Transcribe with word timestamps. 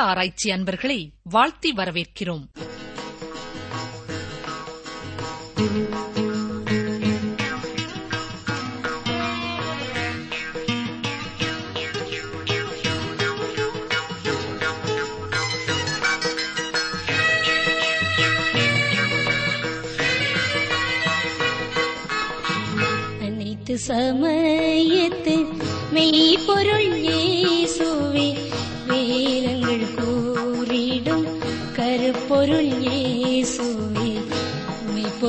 ஆராய்ச்சி 0.00 0.50
அன்பர்களை 0.50 1.12
வாழ்த்தி 1.22 1.72
வரவேற்கிறோம். 1.72 2.44
அனைத்து 23.20 23.78
சமயத்து 23.86 25.46
மெய்ப்பொருள் 25.90 27.02
ஏசு 27.02 27.89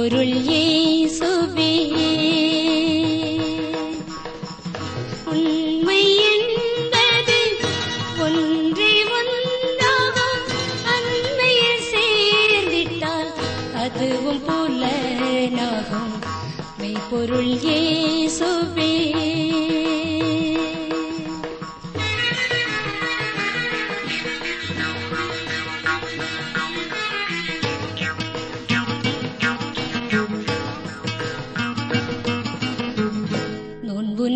மெய்ப்பொருள் 0.03 0.29
இயேசுவே 0.29 0.61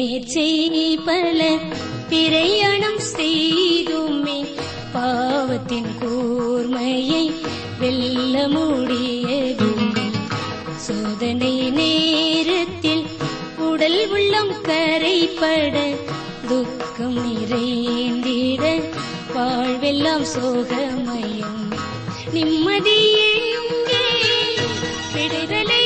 நேர்ச்சை 0.05 0.97
பல 1.05 1.57
பிரயாணம் 2.09 2.99
செய்துமே 3.15 4.45
பாவத்தின் 4.93 5.89
கூர்மையை 6.01 7.23
வெல்ல 7.79 8.47
முடியவில்லை 8.47 10.05
சோதனை 10.75 11.69
நேரத்தில் 11.69 13.05
உடல் 13.57 14.09
உள்ளம் 14.09 14.61
கரைப்பட 14.61 15.75
துக்கம் 16.47 17.17
நிறைந்திட 17.17 18.63
வாழ்வெல்லாம் 19.33 20.27
சோகமயம். 20.35 21.61
நிம்மதி 22.31 22.99
எங்கே? 23.31 24.05
விடுதலை 25.13 25.84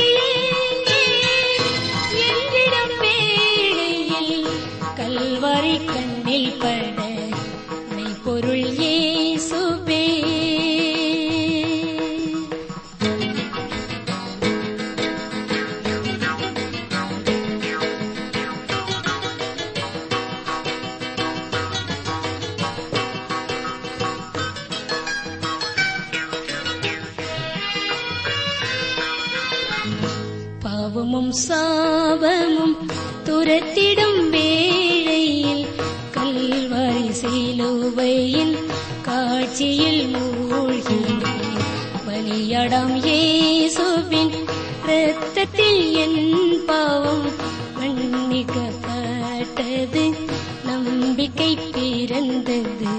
பாவமும் 31.09 31.33
சாபமும் 31.47 32.75
துரத்திடும் 33.25 34.29
வேளையில் 34.29 35.65
கல்வாரி 36.11 37.09
சிலுவையின் 37.09 38.55
காட்சியில் 39.01 40.15
மூழ்கினேன். 40.15 41.63
பலியடம் 42.07 43.03
இயேசுவின் 43.03 44.33
இரத்தத்தில் 44.83 45.93
என் 45.93 46.65
பாவம் 46.65 47.31
மன்னிக்கப்பட்டது. 47.79 50.13
நம்பிக்கை 50.65 51.57
பிறந்தது. 51.73 52.93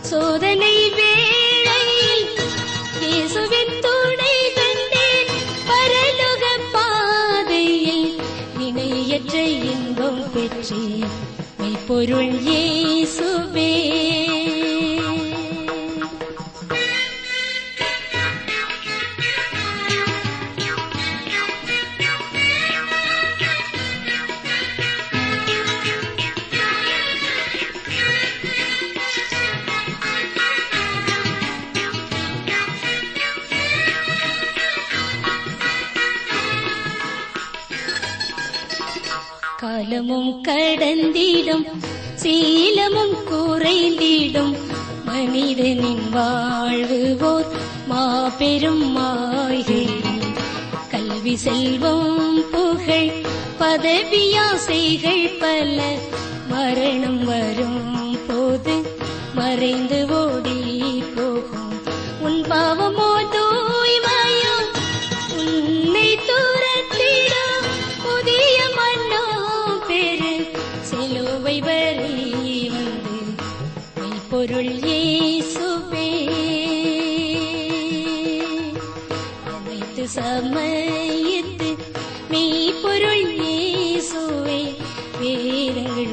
சோதனை 0.00 0.90
வேளையில் 0.90 2.26
இயேசுவின் 3.00 3.80
மெய்ப்பொருள் 11.94 12.36
இயேசுவே 12.44 13.70
காலமும் 39.72 40.44
கடந்திடும் 40.48 41.66
சீலமும் 42.14 43.14
குறைந்திடும். 43.30 44.56
மனிதனின் 45.04 46.10
வாழ்வு 46.10 47.16
ஓர் 47.20 47.46
மாபெரும் 47.86 48.92
மாயை. 48.92 49.88
கல்வி 50.90 51.36
செல்வம் 51.36 52.44
புகழ் 52.50 53.12
பதவியாசைகள் 53.58 55.38
பல. 55.38 55.96
மரணம் 56.48 57.24
வரும் 57.24 58.16
போது 58.26 58.96
மறைந்து 59.34 60.06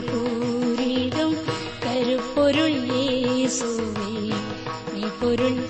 பூரிதம் 0.01 1.37
கருப்பொருள் 1.79 2.79
இயேசுவே 2.89 4.33
மெய்ப்பொருள் 4.93 5.67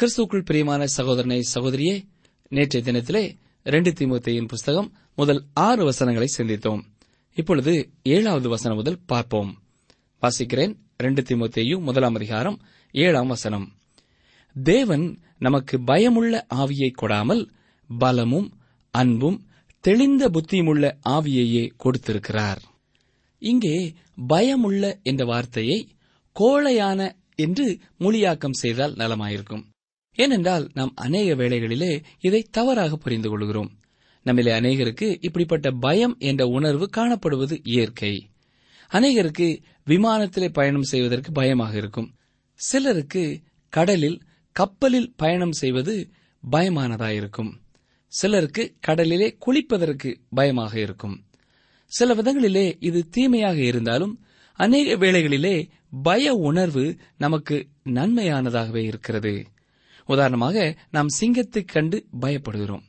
கிறிஸ்துக்குள் 0.00 0.44
பிரியமான 0.44 0.86
சகோதரனை 0.86 1.46
சகோதரியே 1.54 2.08
நேற்றைய 2.48 2.92
தினத்திலே 2.92 3.36
ரெண்டு 3.62 3.90
திமுத்தையின் 3.90 4.48
புஸ்தகம் 4.48 4.92
முதல் 5.16 5.44
ஆறு 5.52 5.84
வசனங்களை 5.84 6.28
சிந்தித்தோம். 6.36 6.80
இப்பொழுது 7.34 7.90
ஏழாவது 8.02 8.48
வசனம் 8.48 8.76
முதல் 8.76 8.98
பார்ப்போம். 9.06 9.62
வாசிக்கிறேன் 10.22 10.76
ரெண்டு 10.96 11.22
திமுத்தையும் 11.22 11.80
முதலாம் 11.80 12.14
அதிகாரம் 12.14 12.60
ஏழாம் 12.90 13.26
வசனம். 13.26 13.72
தேவன் 14.64 15.18
நமக்கு 15.38 15.80
பயமுள்ள 15.80 16.46
ஆவியை 16.54 16.90
கொடாமல் 17.02 17.48
பலமும் 17.98 18.55
அன்பும் 18.96 19.38
தெளிந்த 19.80 20.28
புத்தியுமுள்ள 20.28 20.84
ஆவியையே 21.08 21.64
கொடுத்திருக்கிறார். 21.76 22.62
இங்கே 23.38 23.94
பயமுள்ள 24.26 24.98
என்ற 25.02 25.24
வார்த்தையை 25.24 25.88
கோழையான 26.40 27.10
என்று 27.34 27.78
மொழியாக்கம் 27.98 28.58
செய்தால் 28.62 28.94
நலமாயிருக்கும். 28.94 29.64
ஏனென்றால் 30.14 30.70
நாம் 30.74 30.92
அநேக 30.94 31.34
வேளைகளிலே 31.34 32.02
இதை 32.20 32.40
தவறாக 32.50 32.96
புரிந்து 32.96 33.28
கொள்கிறோம். 33.28 33.70
நம்மிலே 34.24 34.52
அநேகருக்கு 34.58 35.16
இப்படிப்பட்ட 35.20 35.70
பயம் 35.70 36.16
என்ற 36.18 36.46
உணர்வு 36.46 36.88
காணப்படுவது 36.96 37.60
இயற்கை. 37.62 38.14
அநேகருக்கு 38.92 39.48
விமானத்திலே 39.86 40.48
பயணம் 40.48 40.88
செய்வதற்கு 40.92 41.32
பயமாக 41.32 41.76
இருக்கும். 41.76 42.10
சிலருக்கு 42.54 43.40
கடலில் 43.68 44.18
கப்பலில் 44.52 45.12
பயணம் 45.16 45.52
செய்வது 45.52 46.10
பயமானதாயிருக்கும். 46.50 47.52
சிலருக்கு 48.06 48.74
கடலிலே 48.80 49.36
குளிப்பதற்கு 49.46 50.14
பயமாக 50.30 50.80
இருக்கும். 50.80 51.24
சில 51.86 52.14
விதங்களிலே 52.14 52.76
இது 52.78 53.08
தீமையாக 53.08 53.56
இருந்தாலும் 53.56 54.24
அநேக 54.52 54.96
வேளைகளிலே 54.96 55.68
பய 56.02 56.34
உணர்வு 56.34 56.96
நமக்கு 57.18 57.66
நன்மையானதாகவே 57.84 58.82
இருக்கிறது. 58.84 59.46
உதாரணமாக 60.06 60.76
நாம் 60.90 61.08
சிங்கத்தை 61.08 61.64
கண்டு 61.64 62.06
பயப்படுகிறோம். 62.20 62.82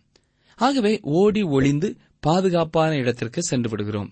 ஆகவே 0.55 0.99
ஓடி 1.01 1.41
ஒளிந்து 1.41 1.97
பாதுகாப்பான 2.19 2.95
இடத்திற்கு 2.95 3.43
சென்று 3.43 3.69
விடுகிறோம். 3.69 4.11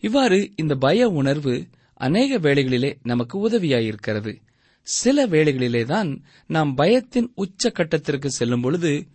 இவ்வாறு 0.00 0.52
இந்த 0.56 0.74
பய 0.74 1.08
உணர்வு 1.08 1.66
அநேக 1.94 2.38
வேளைகளிலே 2.38 2.94
நமக்கு 3.02 3.48
உதவியாயிருக்கிறது. 3.48 4.36
சில 4.82 5.26
வேளைகளிலேதான் 5.26 6.22
நாம் 6.46 6.74
பயத்தின் 6.74 7.32
உச்சக்கட்டத்திற்கு 7.36 8.26
செல்லும் 8.26 8.60
பொழுது 8.60 9.06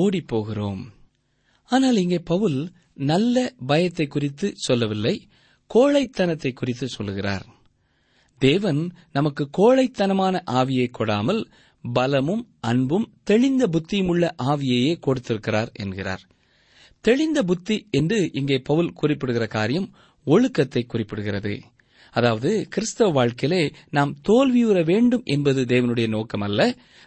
ஓடிப் 0.00 0.28
போகிறோம் 0.28 0.82
ஆனால் 1.70 1.98
இங்கே 2.02 2.20
பவுல் 2.24 2.58
நல்ல 3.10 3.36
பயத்தை 3.66 4.06
குறித்து 4.06 4.48
சொல்லவில்லை 4.66 5.14
கோழைத்தனத்தை 5.70 6.50
குறித்து 6.52 6.86
சொல்லுகிறார். 6.88 7.44
தேவன் 8.42 8.80
நமக்கு 9.12 9.44
கோழைத்தனமான 9.58 10.34
ஆவியை 10.58 10.88
கொடாமல் 10.90 11.40
பலமும் 11.84 12.42
அன்பும் 12.60 13.06
தெளிந்த 13.22 13.64
புத்தியுமுள்ள 13.66 14.24
ஆவியையே 14.50 14.92
கொடுத்திருக்கிறார் 14.98 15.70
என்கிறார். 15.82 16.22
தெளிந்த 17.04 17.38
புத்தி 17.42 17.76
என்று 17.90 18.18
இங்கே 18.32 18.58
பவுல் 18.68 18.92
குறிப்பிடுகிற 18.92 19.46
காரியம் 19.56 19.88
ஒழுக்கத்தை 20.26 20.82
குறிப்பிடுகிறது. 20.86 21.54
அதாவது 22.14 22.50
கிறிஸ்தவ 22.74 23.08
வாழ்க்கையிலே 23.10 23.62
நாம் 23.90 24.12
தோல்வியுற 24.28 24.78
வேண்டும் 24.84 25.24
என்பது 25.34 25.62
தேவனுடைய 25.64 26.06
நோக்கம் 26.08 26.44
அல்ல 26.46 26.60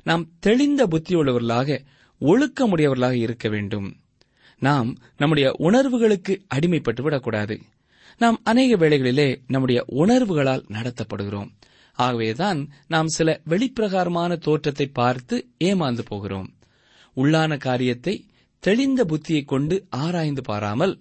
நாம் 0.06 0.26
தெளிந்த 0.40 0.82
புத்தியுள்ளவர்களாக 0.88 1.78
ஒழுக்கமுடையவர்களாக 2.22 3.12
இருக்க 3.12 3.50
வேண்டும். 3.50 3.96
நாம் 4.60 4.98
நம்முடைய 5.18 5.52
உணர்வுகளுக்கு 5.58 6.42
அடிமைப்பட்டு 6.56 7.02
விடக்கூடாது. 7.02 7.60
நாம் 8.18 8.42
அநேக 8.44 8.76
வேளைகளிலே 8.76 9.42
நம்முடைய 9.48 9.86
உணர்வுகளால் 9.88 10.66
நடத்தப்படுகிறோம். 10.68 11.52
ஆகவேதான் 11.94 12.70
நாம் 12.88 13.08
சில 13.08 13.42
வெளிப்பிரகாரமான 13.50 14.38
தோற்றத்தை 14.38 14.88
பார்த்து 14.88 15.48
ஏமாந்து 15.64 16.00
போகிறோம். 16.06 16.54
உள்ளான 17.16 17.58
காரியத்தை 17.58 18.26
தெளிந்த 18.60 19.06
புத்தியைக் 19.06 19.48
கொண்டு 19.48 19.86
ஆராய்ந்து 19.90 20.42
பாராமல் 20.42 21.00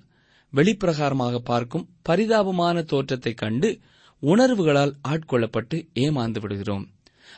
வெளிப்பிரகாரமாக 0.54 1.36
பார்க்கும் 1.36 1.88
பரிதாபமான 2.02 2.82
தோற்றத்தைக் 2.82 3.36
கண்டு 3.36 3.78
உணர்வுகளால் 4.22 4.94
ஆட்கொள்ளப்பட்டு 5.08 5.88
ஏமாந்து 5.94 6.40
விடுகிறோம். 6.40 6.88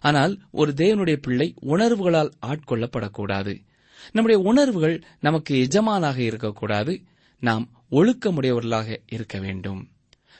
ஆனால் 0.00 0.38
ஒரு 0.50 0.72
தேவனுடைய 0.76 1.16
பிள்ளை 1.16 1.54
உணர்வுகளால் 1.60 2.32
ஆட்கொள்ளப்படக்கூடாது. 2.46 3.68
நம்முடைய 4.12 4.48
உணர்வுகள் 4.48 5.02
நமக்கு 5.20 5.54
எஜமானாக 5.54 6.16
இருக்கக்கூடாது. 6.16 7.02
நாம் 7.40 7.70
ஒழுக்கமுடையவர்களாக 7.90 8.96
இருக்க 9.10 9.38
வேண்டும். 9.38 9.88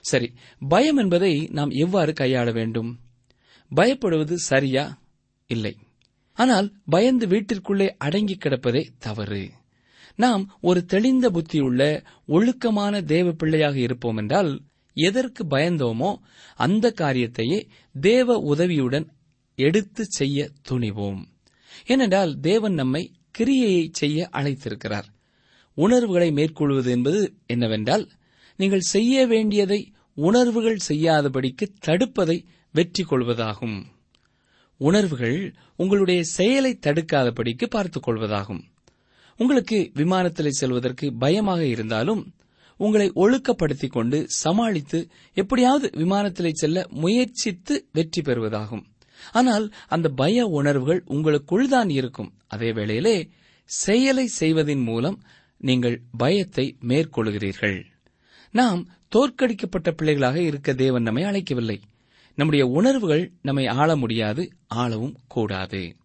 சரி 0.01 0.33
பயம் 0.69 0.97
என்பதை 0.97 1.49
நாம் 1.53 1.71
எவ்வாறு 1.71 2.12
கையாள 2.12 2.53
வேண்டும்? 2.53 2.99
பயப்படுவது 3.77 4.33
சரியா? 4.33 5.03
இல்லை. 5.47 5.77
ஆனால் 6.35 6.73
பயந்து 6.85 7.27
வீட்டிற்குள்ளே 7.27 7.89
அடங்கி 7.99 8.37
கிடப்பதே 8.37 8.87
தவறு. 8.99 9.51
நாம் 10.17 10.59
ஒரு 10.61 10.85
தெளிந்த 10.85 11.31
புத்தியுள்ள 11.31 12.05
ஒழுக்கமான 12.27 13.03
தேவ 13.03 13.33
பிள்ளையாக 13.33 13.79
இருப்போம் 13.79 14.17
என்றால் 14.17 14.61
எதற்கு 14.93 15.45
பயந்தோமோ 15.45 16.17
அந்த 16.57 16.95
காரியத்தையே 17.01 17.69
தேவ 18.01 18.39
உதவியுடன் 18.39 19.12
எடுத்து 19.55 20.05
செய்ய 20.05 20.51
துணிவோம். 20.71 21.25
ஏனென்றால் 21.87 22.41
தேவன் 22.41 22.75
நம்மை 22.75 23.20
கிரியையை 23.38 23.88
செய்ய 23.93 24.29
அழைத்திருக்கிறார். 24.32 25.05
உணர்வுகளை 25.75 26.32
மேற்கொள்வது 26.32 26.91
என்பது 26.91 27.35
என்னவென்றால் 27.47 28.09
நீங்கள் 28.56 28.81
செய்ய 28.81 29.27
வேண்டியதை 29.27 29.93
உணர்வுகள் 30.15 30.79
செய்யாதபடிக்கு 30.88 31.69
தடுப்பதை 31.87 32.44
வெற்றி 32.73 33.05
கொள்வதாகும். 33.05 33.82
உணர்வுகள் 34.77 35.55
உங்களுடைய 35.77 36.23
செயலை 36.23 36.79
தடுக்காதபடிக்கு 36.87 37.65
பார்த்துக் 37.65 38.09
கொள்வதாகும். 38.09 38.62
உங்களுக்கு 39.37 39.91
விமானத்தில் 39.94 40.50
செல்வதற்கு 40.50 41.15
பயமாக 41.15 41.67
இருந்தாலும் 41.67 42.35
உங்களை 42.76 43.12
ஒழுக்கப்படுத்திக் 43.15 43.91
கொண்டு 43.91 44.25
சமாளித்து 44.29 45.09
எப்படியாவது 45.35 45.91
விமானத்திலே 45.94 46.50
செல்ல 46.53 46.87
முயற்சித்து 46.91 47.88
வெற்றி 47.93 48.23
பெறுவதாகும். 48.23 48.85
ஆனால் 49.33 49.73
அந்த 49.89 50.09
பய 50.09 50.47
உணர்வுகள் 50.47 51.03
உங்களுக்குள் 51.07 51.69
தான் 51.69 51.89
இருக்கும். 51.89 52.33
அதே 52.47 52.73
வேளையிலே 52.73 53.29
செயலை 53.65 54.27
செய்வதின் 54.27 54.83
மூலம் 54.83 55.23
நீங்கள் 55.57 56.03
பயத்தை 56.17 56.77
மேற்கொள்கிறீர்கள். 56.89 57.85
நாம் 58.51 58.89
தோற்கடிக்கப்பட்ட 59.17 59.91
பிள்ளைகளாக 59.91 60.41
இருக்க 60.41 60.73
தேவன் 60.73 61.03
நம்மை 61.03 61.23
அழைக்கவில்லை. 61.23 61.81
நம்முடைய 62.35 62.67
உணர்வுகள் 62.67 63.33
நம்மை 63.43 63.67
ஆள 63.67 63.97
முடியாது 63.97 64.53
ஆளவும் 64.67 65.17
கூடாது. 65.29 65.97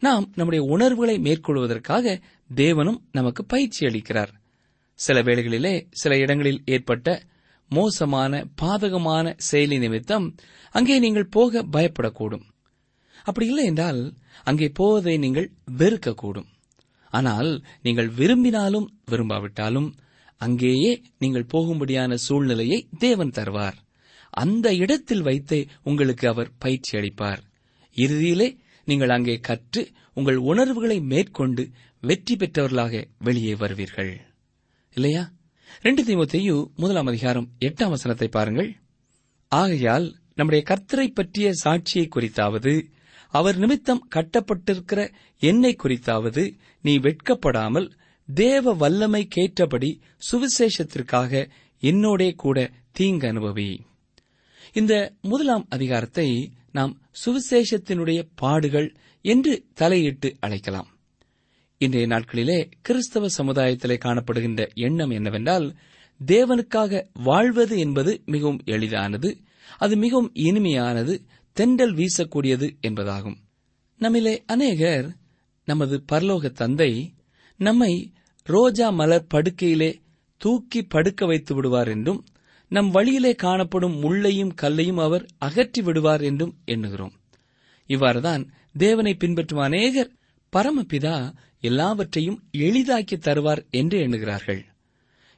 நாம் 0.00 0.32
நம்முடைய 0.34 0.64
உணர்வுகளை 0.64 1.18
மேற்கொள்வதற்காக 1.18 2.20
தேவனும் 2.54 3.00
நமக்கு 3.12 3.44
பயிற்சி 3.44 3.86
அளிக்கிறார். 3.86 4.28
சில 4.94 5.22
வேளைகளிலே 5.22 5.86
சில 5.90 6.18
இடங்களில் 6.18 6.62
ஏற்பட்ட 6.64 7.22
மோசமான 7.68 8.46
பாதகமான 8.62 9.36
செயலி 9.52 9.78
நிமித்தம் 9.78 10.34
அங்கே 10.70 10.98
நீங்கள் 10.98 11.26
போக 11.26 11.62
பயப்படக்கூடும். 11.62 12.44
அப்படி 13.24 13.46
இல்லை 13.46 13.64
என்றால் 13.64 14.14
அங்கே 14.44 14.68
போவதை 14.68 15.18
நீங்கள் 15.18 15.52
வெறுக்கக்கூடும். 15.78 16.46
ஆனால் 17.10 17.64
நீங்கள் 17.82 18.08
விரும்பினாலும் 18.08 18.88
விரும்பாவிட்டாலும் 19.10 19.94
அங்கேயே 20.36 21.02
நீங்கள் 21.18 21.50
போகும்படியான 21.54 22.14
சூழ்நிலையை 22.14 22.88
தேவன் 22.98 23.30
தருவார். 23.30 23.74
அந்த 24.30 24.74
இடத்தில் 24.74 25.22
வைத்தே 25.22 25.66
உங்களுக்கு 25.82 26.28
அவர் 26.28 26.50
பயிற்சி 26.58 26.98
அளிப்பார். 26.98 27.42
இறுதியிலே 27.94 28.56
நீங்கள் 28.84 29.08
அங்கே 29.08 29.36
கற்று 29.40 29.90
உங்கள் 30.14 30.36
உணர்வுகளை 30.36 31.00
மேற்கொண்டு 31.00 31.70
வெற்றி 32.00 32.36
பெற்றவர்களாக 32.36 33.08
வெளியே 33.18 33.54
வருவீர்கள். 33.54 34.16
இல்லையா? 34.94 35.32
ரெண்டு 35.80 36.04
தீமோத்தேயு 36.04 36.70
முதலாம் 36.76 37.06
அதிகாரம் 37.06 37.48
எட்டாம் 37.60 37.88
வசனத்தை 37.88 38.28
பாருங்கள். 38.28 38.76
ஆகையால் 39.48 40.14
நம்முடைய 40.34 40.64
கர்த்தரை 40.68 41.06
பற்றிய 41.14 41.52
சாட்சியை 41.64 42.08
குறித்தாவது 42.16 42.86
அவர் 43.28 43.56
நிமித்தம் 43.56 44.08
கட்டப்பட்டிருக்கிற 44.14 45.12
என்னை 45.38 45.76
குறித்தாவது 45.82 46.58
நீ 46.82 46.98
வெட்கப்படாமல் 46.98 47.90
தேவ 48.26 48.72
வல்லமை 48.72 49.26
கேட்டபடி 49.26 50.00
சுவிசேஷத்திற்காக 50.32 51.50
என்னோடே 51.80 52.34
கூட 52.34 52.70
தீங்கு 52.92 53.26
அனுபவி. 53.32 53.78
இந்த 54.72 55.14
முதலாம் 55.20 55.66
அதிகாரத்தை 55.68 56.52
நாம் 56.72 57.00
சுவிசேஷத்தினுடைய 57.24 58.28
பாடுகள் 58.34 58.96
என்று 59.20 59.64
தலையிட்டு 59.74 60.36
அழைக்கலாம். 60.40 60.95
இன்றைய 61.78 62.06
நாட்களிலே 62.06 62.70
கிறிஸ்தவ 62.82 63.26
சமுதாயத்திலே 63.38 63.96
காணப்படுகின்ற 64.04 64.74
எண்ணம் 64.74 65.10
என்னவென்றால் 65.10 65.66
தேவனுக்காக 66.26 67.02
வாழ்வது 67.22 67.78
என்பது 67.78 68.22
மிகவும் 68.24 68.60
எளிதானது 68.64 69.30
அது 69.76 69.96
மிகவும் 69.96 70.30
இனிமையானது 70.34 71.14
தென்றல் 71.52 71.94
வீசக்கூடியது 71.94 72.66
என்பதாகும். 72.80 73.36
நம்மிலே 74.00 74.34
அநேகர் 74.46 75.16
நமது 75.64 76.04
பரலோக 76.12 76.50
தந்தை 76.50 76.90
நம்மை 77.60 77.92
ரோஜா 78.44 78.90
மலர் 78.90 79.26
படுக்கையிலே 79.34 79.90
தூக்கி 80.40 80.82
படுக்க 80.82 81.26
வைத்து 81.26 81.54
விடுவார் 81.54 81.88
என்றும் 81.88 82.24
நம் 82.68 82.90
வழியிலே 82.90 83.34
காணப்படும் 83.34 83.96
முள்ளையும் 84.02 84.54
கல்லையும் 84.54 84.98
அவர் 84.98 85.26
அகற்றி 85.38 85.82
விடுவார் 85.82 86.22
என்றும் 86.22 86.54
எண்ணுகிறோம். 86.66 87.14
இவ்வாறுதான் 87.86 88.42
தேவனை 88.76 89.14
பின்பற்றும் 89.14 89.60
அநேகர் 89.60 90.10
பரமபிதா 90.52 91.16
எல்லாவற்றையும் 91.60 92.42
எளிதாக்கி 92.52 93.16
தருவார் 93.18 93.70
என்று 93.70 93.98
எண்ணுகிறார்கள். 93.98 94.64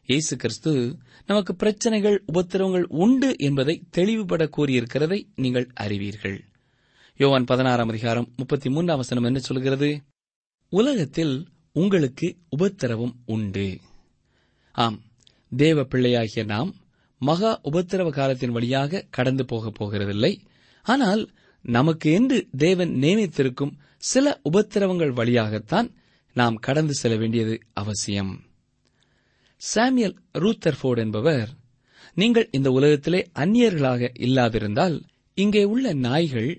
இயேசு 0.07 0.37
கிறிஸ்து 0.37 0.97
நமக்கு 1.27 1.55
பிரச்சனைகள் 1.55 2.25
உபத்திரவங்கள் 2.33 2.83
உண்டு 2.83 3.37
என்பதை 3.39 3.83
தெளிவுபட 3.91 4.51
கூறியிருக்கிறதை 4.57 5.23
நீங்கள் 5.35 5.69
அறிவீர்கள். 5.75 6.45
யோவான் 7.17 7.45
பதினாறாம் 7.45 7.89
அதிகாரம் 7.89 8.33
முப்பத்தி 8.37 8.71
மூன்றாம் 8.71 8.97
வசனம் 8.97 9.25
என்ன 9.25 9.39
சொல்கிறது? 9.39 10.03
உலகத்தில் 10.69 11.49
உங்களுக்கு 11.73 12.37
உபத்திரவம் 12.49 13.15
உண்டு. 13.27 13.79
ஆம் 14.73 15.01
தேவ 15.57 15.83
பிள்ளையாகிய 15.83 16.45
நாம் 16.45 16.75
மகா 17.19 17.61
உபத்திரவ 17.65 18.11
காலத்தின் 18.11 18.51
வழியாக 18.51 19.07
கடந்து 19.11 19.45
போகப் 19.45 19.83
போகிறதில்லை. 19.83 20.41
ஆனால் 20.83 21.31
நமக்கு 21.63 22.13
என்று 22.13 22.49
தேவன் 22.57 22.91
நியமித்திருக்கும் 22.91 23.73
சில 23.97 24.41
உபத்திரவங்கள் 24.53 25.13
வழியாகத்தான் 25.13 25.95
நாம் 26.38 26.57
கடந்து 26.66 26.95
செல்ல 27.00 27.14
வேண்டியது 27.23 27.54
அவசியம். 27.83 28.33
சாமியல் 29.62 30.16
ரூத்தர்ஃபோர்ட் 30.42 31.02
என்பவர் 31.04 31.50
நீங்கள் 32.21 32.50
இந்த 32.57 32.68
உலகத்திலே 32.78 33.21
அந்நியர்களாக 33.42 34.11
இல்லாதிருந்தால் 34.26 34.97
இங்கே 35.38 35.62
உள்ள 35.73 35.87
நாய்கள் 36.07 36.50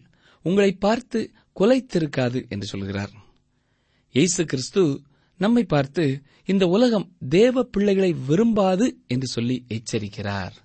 உங்களை 0.45 0.71
பார்த்து 0.85 1.19
குலைத்திருக்காது 1.59 2.39
என்று 2.53 2.67
சொல்கிறார். 2.71 3.13
இயேசு 4.15 4.41
கிறிஸ்து 4.51 4.83
நம்மை 5.39 5.63
பார்த்து 5.73 6.03
இந்த 6.51 6.65
உலகம் 6.75 7.07
தேவ 7.37 7.63
பிள்ளைகளை 7.73 8.11
விரும்பாது 8.29 8.85
என்று 9.13 9.27
சொல்லி 9.35 9.57
எச்சரிக்கிறார். 9.75 10.55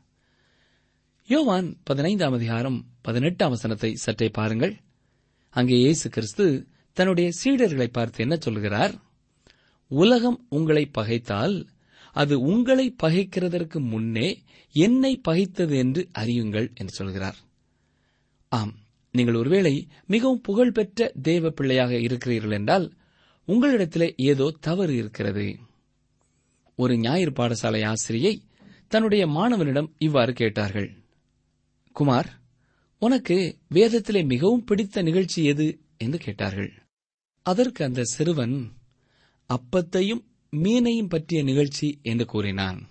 யோவான் 1.29 1.69
பதினைந்தாம் 1.89 2.37
அதிகாரம் 2.39 2.79
பதினெட்டாம் 3.07 3.53
வசனத்தை 3.55 3.91
சற்றே 4.05 4.29
பாருங்கள். 4.39 4.75
அங்கே 5.57 5.77
இயேசு 5.85 6.07
கிறிஸ்து 6.17 6.47
தன்னுடைய 6.97 7.29
சீடர்களை 7.41 7.89
பார்த்து 7.93 8.19
என்ன 8.25 8.37
சொல்கிறார்? 8.47 8.95
உலகம் 9.91 10.47
உங்களை 10.49 10.91
பகைத்தால் 10.99 11.67
அது 12.13 12.41
உங்களை 12.41 12.95
பகைக்கிறதற்கு 13.03 13.79
முன்னே 13.79 14.43
என்னை 14.73 15.21
பகைத்தது 15.29 15.77
என்று 15.77 16.09
அறியுங்கள் 16.19 16.69
என்று 16.75 16.93
சொல்கிறார். 16.93 17.37
ஆம் 18.49 18.75
நீங்கள் 19.13 19.35
ஒருவேளை 19.35 19.89
மிகவும் 20.07 20.41
புகழ்பெற்ற 20.41 21.13
தேவ 21.23 21.51
பிள்ளையாக 21.51 21.99
இருக்கிறீர்கள் 21.99 22.51
என்றால் 22.51 22.93
உங்களிடத்திலே 23.49 24.15
ஏதோ 24.17 24.57
தவறு 24.61 24.97
இருக்கிறது. 24.97 25.59
ஒரு 26.77 26.97
ஞாயிறு 26.99 27.31
பாடசாலை 27.31 27.87
ஆசிரியை 27.87 28.43
தன்னுடைய 28.89 29.27
மாணவனிடம் 29.27 29.95
இவ்வாறு 29.99 30.33
கேட்டார்கள். 30.33 30.91
குமார் 31.93 32.31
உனக்கு 32.99 33.59
வேதத்திலே 33.75 34.27
மிகவும் 34.27 34.65
பிடித்த 34.65 35.03
நிகழ்ச்சி 35.03 35.45
எது? 35.45 35.79
என்று 35.97 36.19
கேட்டார்கள். 36.19 36.73
அதற்கு 37.43 37.85
அந்த 37.85 38.03
சிறுவன் 38.03 38.73
அப்பத்தையும் 39.51 40.23
மீனையும் 40.53 41.09
பற்றிய 41.09 41.43
நிகழ்ச்சி 41.43 41.99
என்று 42.03 42.25
கூறினான். 42.25 42.89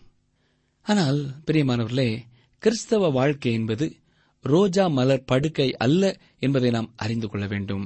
ஆனால் 0.82 1.20
பிரியமானவர்களே 1.46 2.20
கிறிஸ்தவ 2.60 3.10
வாழ்க்கை 3.10 3.54
என்பது 3.54 3.96
ரோஜா 4.42 4.88
மலர் 4.88 5.24
படுக்கை 5.24 5.76
அல்ல 5.76 6.20
என்பதை 6.40 6.70
நாம் 6.72 6.94
அறிந்து 6.96 7.28
கொள்ள 7.30 7.48
வேண்டும். 7.48 7.86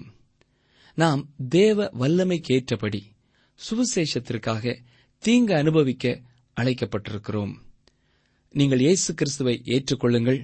நாம் 0.94 1.30
தேவ 1.50 1.90
வல்லமைக்கு 2.00 2.54
ஏற்றபடி 2.54 3.02
சுவிசேஷத்திற்காக 3.60 4.76
தீங்கு 5.24 5.56
அனுபவிக்க 5.56 6.22
அழைக்கப்பட்டிருக்கிறோம். 6.58 7.54
நீங்கள் 8.54 8.80
இயேசு 8.80 9.14
கிறிஸ்துவை 9.14 9.62
ஏற்றுக்கொள்ளுங்கள். 9.66 10.40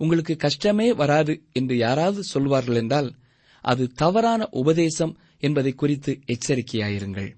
உங்களுக்கு 0.00 0.36
கஷ்டமே 0.36 0.92
வராது 0.92 1.34
என்று 1.52 1.76
யாராவது 1.76 2.22
சொல்வார்கள் 2.22 2.74
என்றால் 2.74 3.10
அது 3.64 3.84
தவறான 3.92 4.48
உபதேசம் 4.50 5.18
என்பதை 5.38 5.72
குறித்து 5.72 6.20
எச்சரிக்கையாயிருங்கள். 6.26 7.30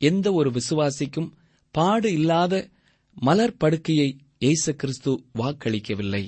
எந்த 0.00 0.26
ஒரு 0.32 0.50
விசுவாசிக்கும் 0.50 1.30
பாடு 1.74 2.12
இல்லாத 2.12 2.54
மலர் 3.16 3.56
படுக்கையை 3.56 4.08
இயேசு 4.38 4.70
கிறிஸ்து 4.76 5.12
வாக்களிக்கவில்லை. 5.34 6.24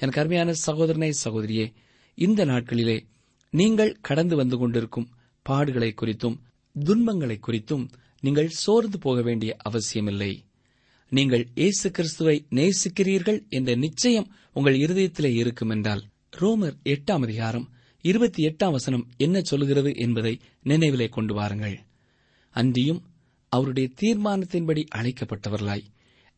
எனக்கு 0.00 0.20
அருமையான 0.20 0.50
சகோதரனே 0.66 1.10
சகோதரியே 1.24 1.66
இந்த 2.14 2.44
நாட்களிலே 2.44 2.98
நீங்கள் 3.52 3.96
கடந்து 4.00 4.36
வந்து 4.36 4.56
கொண்டிருக்கும் 4.58 5.08
பாடுகளை 5.46 5.90
குறித்தும் 5.94 6.36
துன்பங்களை 6.76 7.36
குறித்தும் 7.46 7.84
நீங்கள் 8.20 8.50
சோர்ந்து 8.62 8.98
போக 8.98 9.18
வேண்டிய 9.22 9.56
அவசியமில்லை. 9.68 10.32
நீங்கள் 11.12 11.44
இயேசு 11.54 11.90
கிறிஸ்துவை 11.90 12.36
நேசிக்கிறீர்கள் 12.50 13.40
என்ற 13.48 13.70
நிச்சயம் 13.74 14.30
உங்கள் 14.52 14.78
இருதயத்திலே 14.84 15.30
இருக்கும் 15.34 15.70
என்றால் 15.70 16.02
ரோமர் 16.40 16.76
எட்டாம் 16.84 17.24
அதிகாரம் 17.26 17.66
இருபத்தி 18.04 18.42
எட்டாம் 18.48 18.70
வசனம் 18.70 19.06
என்ன 19.16 19.36
சொல்கிறது 19.40 19.94
என்பதை 19.94 20.40
நினைவிலே 20.64 21.08
கொண்டு 21.08 21.34
வாருங்கள். 21.34 21.76
அன்றியும் 22.60 23.00
அவருடைய 23.52 23.86
தீர்மானத்தின்படி 24.00 24.82
அழைக்கப்பட்டவர்களாய் 24.94 25.84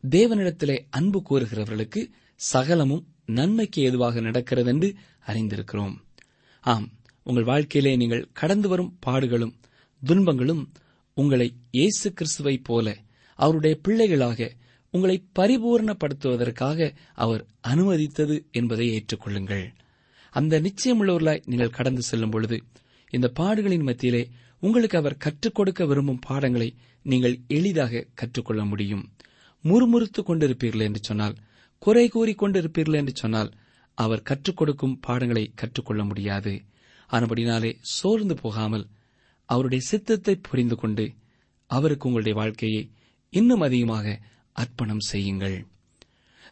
தேவனிடத்திலே 0.05 0.77
அன்பு 0.91 1.19
கூறுகிறவர்களுக்கு 1.31 2.00
சகலமும் 2.41 3.05
நன்மைக்கு 3.39 3.81
ஏதுவாக 3.83 4.21
நடக்கிறது 4.21 4.71
என்று 4.73 4.89
அறிந்திருக்கிறோம். 5.27 5.97
ஆம் 6.65 6.87
உங்கள் 7.25 7.45
வாழ்க்கையிலே 7.45 7.93
நீங்கள் 7.97 8.29
கடந்து 8.33 8.69
வரும் 8.69 8.93
பாடுகளும் 9.07 9.55
துன்பங்களும் 10.03 10.62
உங்களை 11.17 11.49
இயேசு 11.71 12.09
கிறிஸ்துவை 12.12 12.57
போல 12.59 12.97
அவருடைய 13.39 13.75
பிள்ளைகளாக 13.83 14.49
உங்களை 14.95 15.17
பரிபூர்ணப்படுத்துவதற்காக 15.39 16.89
அவர் 17.15 17.43
அனுமதித்தது 17.69 18.37
என்பதை 18.50 18.87
ஏற்றுக்கொள்ளுங்கள். 18.97 19.67
அந்த 20.35 20.61
நிச்சயமுள்ளவர்களாய் 20.61 21.47
நீங்கள் 21.47 21.77
கடந்து 21.79 22.03
செல்லும் 22.03 22.31
பொழுது 22.31 22.57
இந்த 23.12 23.29
பாடுகளின் 23.41 23.87
மத்தியிலே 23.89 24.23
உங்களுக்கு 24.61 24.99
அவர் 24.99 25.17
கற்றுக் 25.17 25.55
கொடுக்க 25.55 25.87
விரும்பும் 25.87 26.23
பாடங்களை 26.26 26.75
நீங்கள் 27.02 27.40
எளிதாக 27.49 28.07
கற்றுக்கொள்ள 28.14 28.64
முடியும். 28.64 29.05
முறுமுறுத்துக் 29.64 30.29
கொண்டிருப்பீர்கள் 30.29 30.87
என்று 30.88 31.00
சொன்னால் 31.02 31.37
குறை 31.79 32.09
கூறி 32.09 32.33
கொண்டிருப்பீர்கள் 32.33 32.99
என்று 33.00 33.12
சொன்னால் 33.14 33.50
அவர் 33.95 34.23
கற்றுக் 34.23 34.57
கொடுக்கும் 34.57 34.99
பாடங்களை 35.00 35.52
கற்றுக்கொள்ள 35.55 36.05
முடியாது. 36.05 36.52
ஆனபடினாலே 37.11 37.71
சோர்ந்து 37.81 38.35
போகாமல் 38.35 38.87
அவருடைய 39.45 39.85
சித்தத்தை 39.87 40.35
புரிந்து 40.37 40.76
கொண்டு 40.76 41.05
அவருக்கு 41.71 42.07
உங்களுடைய 42.09 42.38
வாழ்க்கையை 42.38 42.83
இன்னும் 43.31 43.61
அதிகமாக 43.61 44.21
அர்ப்பணம் 44.52 45.05
செய்யுங்கள். 45.11 45.67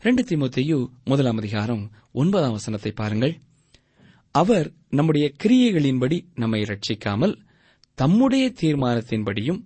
ரெண்டு 0.00 0.22
திமுத்தையு 0.22 0.78
முதலாம் 1.04 1.36
அதிகாரம் 1.36 1.84
ஒன்பதாம் 2.12 2.50
வசனத்தை 2.50 2.92
பாருங்கள். 2.92 3.34
அவர் 4.30 4.72
நம்முடைய 4.88 5.32
கிரியைகளின்படி 5.44 6.18
நம்மை 6.34 6.60
ரட்சிக்காமல் 6.62 7.34
தம்முடைய 7.98 8.52
தீர்மானத்தின்படியும் 8.60 9.60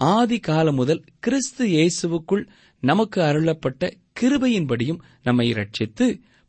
ஆதி 0.00 0.38
காலம் 0.38 0.74
முதல் 0.74 1.02
கிறிஸ்து 1.18 1.64
இயேசுவுக்குள் 1.66 2.42
நமக்கு 2.82 3.18
அருளப்பட்ட 3.22 3.90
கிருபையின்படியும் 4.20 5.00
நம்மை 5.22 5.46
ரட்சித்து 5.52 6.06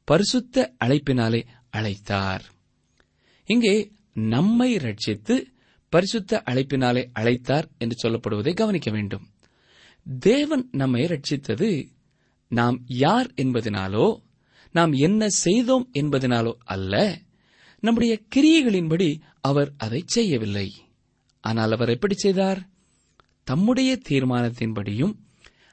பரிசுத்த 0.08 0.74
அழைப்பினாலே 0.86 1.42
அழைத்தார். 1.78 2.44
இங்கே 3.50 3.74
நம்மை 4.36 4.70
ரட்சித்து 4.78 5.36
பரிசுத்த 5.94 6.42
அழைப்பினாலே 6.46 7.04
அழைத்தார் 7.20 7.68
என்று 7.78 7.96
சொல்லப்படுவதை 8.04 8.54
கவனிக்க 8.54 8.92
வேண்டும். 8.92 9.26
தேவன் 10.20 10.66
நம்மை 10.72 11.04
ரட்சித்தது 11.04 11.70
நாம் 12.52 12.78
யார் 13.04 13.30
என்பதனாலோ 13.36 14.08
நாம் 14.76 14.92
என்ன 14.92 15.30
செய்தோம் 15.44 15.86
என்பதனாலோ 15.94 16.54
அல்ல 16.66 16.96
நம்முடைய 17.84 18.14
கிரியைகளின்படி 18.36 19.10
அவர் 19.42 19.70
அதை 19.78 20.02
செய்யவில்லை. 20.06 20.68
ஆனால் 21.48 21.72
அவர் 21.72 21.90
எப்படி 21.90 22.16
செய்தார்? 22.16 22.60
தம்முடைய 23.44 23.92
தீர்மானத்தின்படியும் 24.10 25.14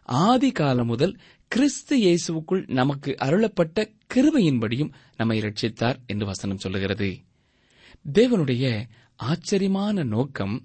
ஆதி 0.08 0.50
காலம் 0.52 0.86
முதல் 0.86 1.14
கிறிஸ்து 1.52 1.94
இயேசுவுக்குள் 1.98 2.62
நமக்கு 2.70 3.10
அருளப்பட்ட 3.18 3.86
கிருபையின்படியும் 4.14 4.92
நம்மை 5.16 5.36
ரட்சித்தார் 5.40 5.98
என்று 6.06 6.24
வசனம் 6.26 6.62
சொல்லுகிறது. 6.64 7.08
தேவனுடைய 8.06 8.64
ஆச்சரியமான 9.16 10.04
நோக்கம் 10.04 10.56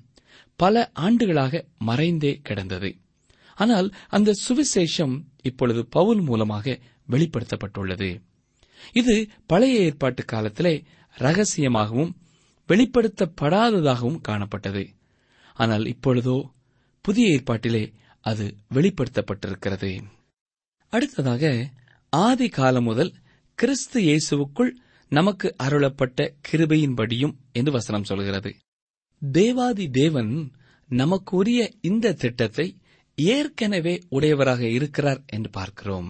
பல 0.60 0.76
ஆண்டுகளாக 1.06 1.64
மறைந்தே 1.86 2.34
கிடந்தது. 2.48 2.90
ஆனால் 3.58 3.88
அந்த 4.08 4.32
சுவிசேஷம் 4.46 5.16
இப்பொழுது 5.42 5.82
பவுல் 5.98 6.22
மூலமாக 6.22 6.78
வெளிப்படுத்தப்பட்டுள்ளது. 7.10 8.10
இது 8.94 9.16
பழைய 9.46 9.80
ஏற்பாட்டு 9.80 10.24
காலத்திலே 10.26 10.76
ரகசியமாகவும் 11.18 12.12
வெளிப்படுத்தப்படாததாகவும் 12.70 14.22
காணப்பட்டது. 14.28 14.84
ஆனால் 15.60 15.86
இப்பொழுதோ 15.86 16.38
புதிய 17.06 17.26
ஏற்பாட்டிலே 17.36 17.84
அது 18.26 18.46
வெளிப்படுத்தப்பட்டிருக்கிறது. 18.74 19.92
அடுத்ததாக 20.94 21.44
ஆதி 22.14 22.48
காலம் 22.50 22.84
முதல் 22.84 23.12
கிறிஸ்து 23.60 24.00
இயேசுவுக்குள் 24.02 24.72
நமக்கு 25.12 25.48
அருளப்பட்ட 25.64 26.20
கிருபையின்படியும் 26.48 27.36
என்று 27.52 27.72
வசனம் 27.72 28.04
சொல்கிறது. 28.04 28.52
தேவாதி 29.22 29.86
தேவன் 29.90 30.32
நமக்குரிய 30.90 31.62
இந்த 31.82 32.14
திட்டத்தை 32.14 32.68
ஏற்கனவே 33.18 33.94
உடையவராக 34.10 34.62
இருக்கிறார் 34.70 35.22
என்று 35.28 35.50
பார்க்கிறோம். 35.50 36.10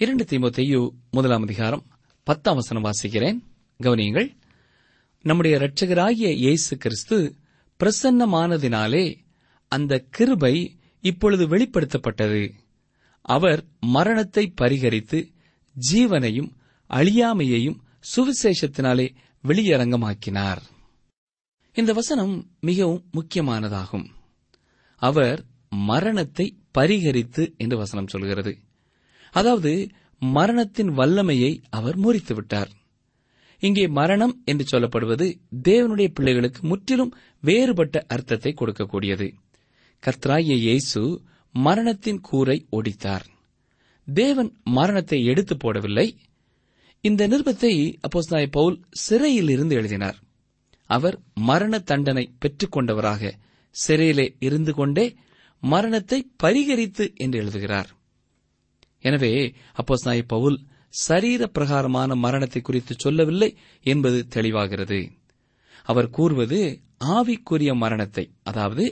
இரண்டு 0.00 0.24
தீமத்தையு 0.24 0.80
முதலாம் 1.10 1.42
அதிகாரம் 1.42 1.84
பத்தாம் 2.26 2.54
வசனம் 2.54 2.84
வாசிக்கிறேன். 2.84 3.38
கவனியுங்கள். 3.80 4.28
நம்முடைய 5.24 5.54
இரட்சகராகிய 5.58 6.28
இயேசு 6.36 6.72
கிறிஸ்து 6.76 7.16
பிரசன்னமானதினாலே 7.78 9.16
அந்த 9.68 10.06
கிருபை 10.10 10.78
இப்பொழுது 11.00 11.48
வெளிப்படுத்தப்பட்டது. 11.48 12.52
அவர் 13.20 13.64
மரணத்தை 13.80 14.52
பரிகரித்து 14.60 15.32
ஜீவனையும் 15.92 16.50
அழியாமையையும் 16.90 17.78
சுவிசேஷத்தினாலே 18.16 19.14
வெளியரங்கமாக்கினார். 19.44 20.60
இந்த 21.74 21.92
வசனம் 21.92 22.50
மிகவும் 22.60 23.10
முக்கியமானதாகும். 23.12 24.06
அவர் 24.96 25.44
மரணத்தை 25.68 26.56
பரிகரித்து 26.78 27.56
என்று 27.56 27.76
வசனம் 27.76 28.06
சொல்கிறது. 28.06 28.58
அதாவது 29.30 29.88
மரணத்தின் 30.18 30.88
வல்லமையை 30.88 31.62
அவர் 31.70 31.96
முறித்து 31.96 32.34
விட்டார் 32.34 32.70
இங்கே 33.62 33.84
மரணம் 33.88 34.34
என்று 34.44 34.64
சொல்லப்படுவது 34.72 35.26
தேவனுடைய 35.68 36.08
பிள்ளைகளுக்கு 36.08 36.60
முற்றிலும் 36.68 37.14
வேறுபட்ட 37.40 38.04
அர்த்தத்தை 38.08 38.52
கொடுக்கக்கூடியது. 38.54 39.26
கத்ராய 40.02 40.50
இயேசு 40.66 41.00
மரணத்தின் 41.54 42.20
கூரை 42.20 42.56
ஒடித்தார். 42.70 43.26
தேவன் 44.08 44.50
மரணத்தை 44.76 45.18
எடுத்து 45.24 45.54
போடவில்லை. 45.56 46.06
இந்த 47.04 47.22
நிருபத்தை 47.28 47.72
அப்போஸ்தலனாய 48.06 48.46
பவுல் 48.50 48.78
சிறையில் 49.04 49.48
இருந்து 49.48 49.74
எழுதினார். 49.74 50.18
அவர் 50.90 51.16
மரண 51.48 51.78
தண்டனை 51.90 52.24
பெற்றுக்கொண்டவராக 52.42 53.32
சிறையிலே 53.74 54.26
இருந்து 54.38 54.72
கொண்டே 54.74 55.06
மரணத்தை 55.62 56.18
பரிகரித்து 56.42 57.04
என்று 57.14 57.38
எழுதுகிறார். 57.38 57.90
எனவே 59.00 59.32
அப்போஸ்தலனாய 59.80 60.22
பவுல் 60.26 60.58
சரீர 60.94 61.42
பிரகாரமான 61.46 62.10
மரணத்தை 62.16 62.60
குறித்து 62.62 62.94
சொல்லவில்லை 62.98 63.50
என்பது 63.86 64.18
தெளிவாகிறது. 64.34 65.00
அவர் 65.82 66.08
கூறுவது 66.10 66.58
ஆவிக்குரிய 67.16 67.72
மரணத்தை 67.74 68.24
அதாவது 68.42 68.84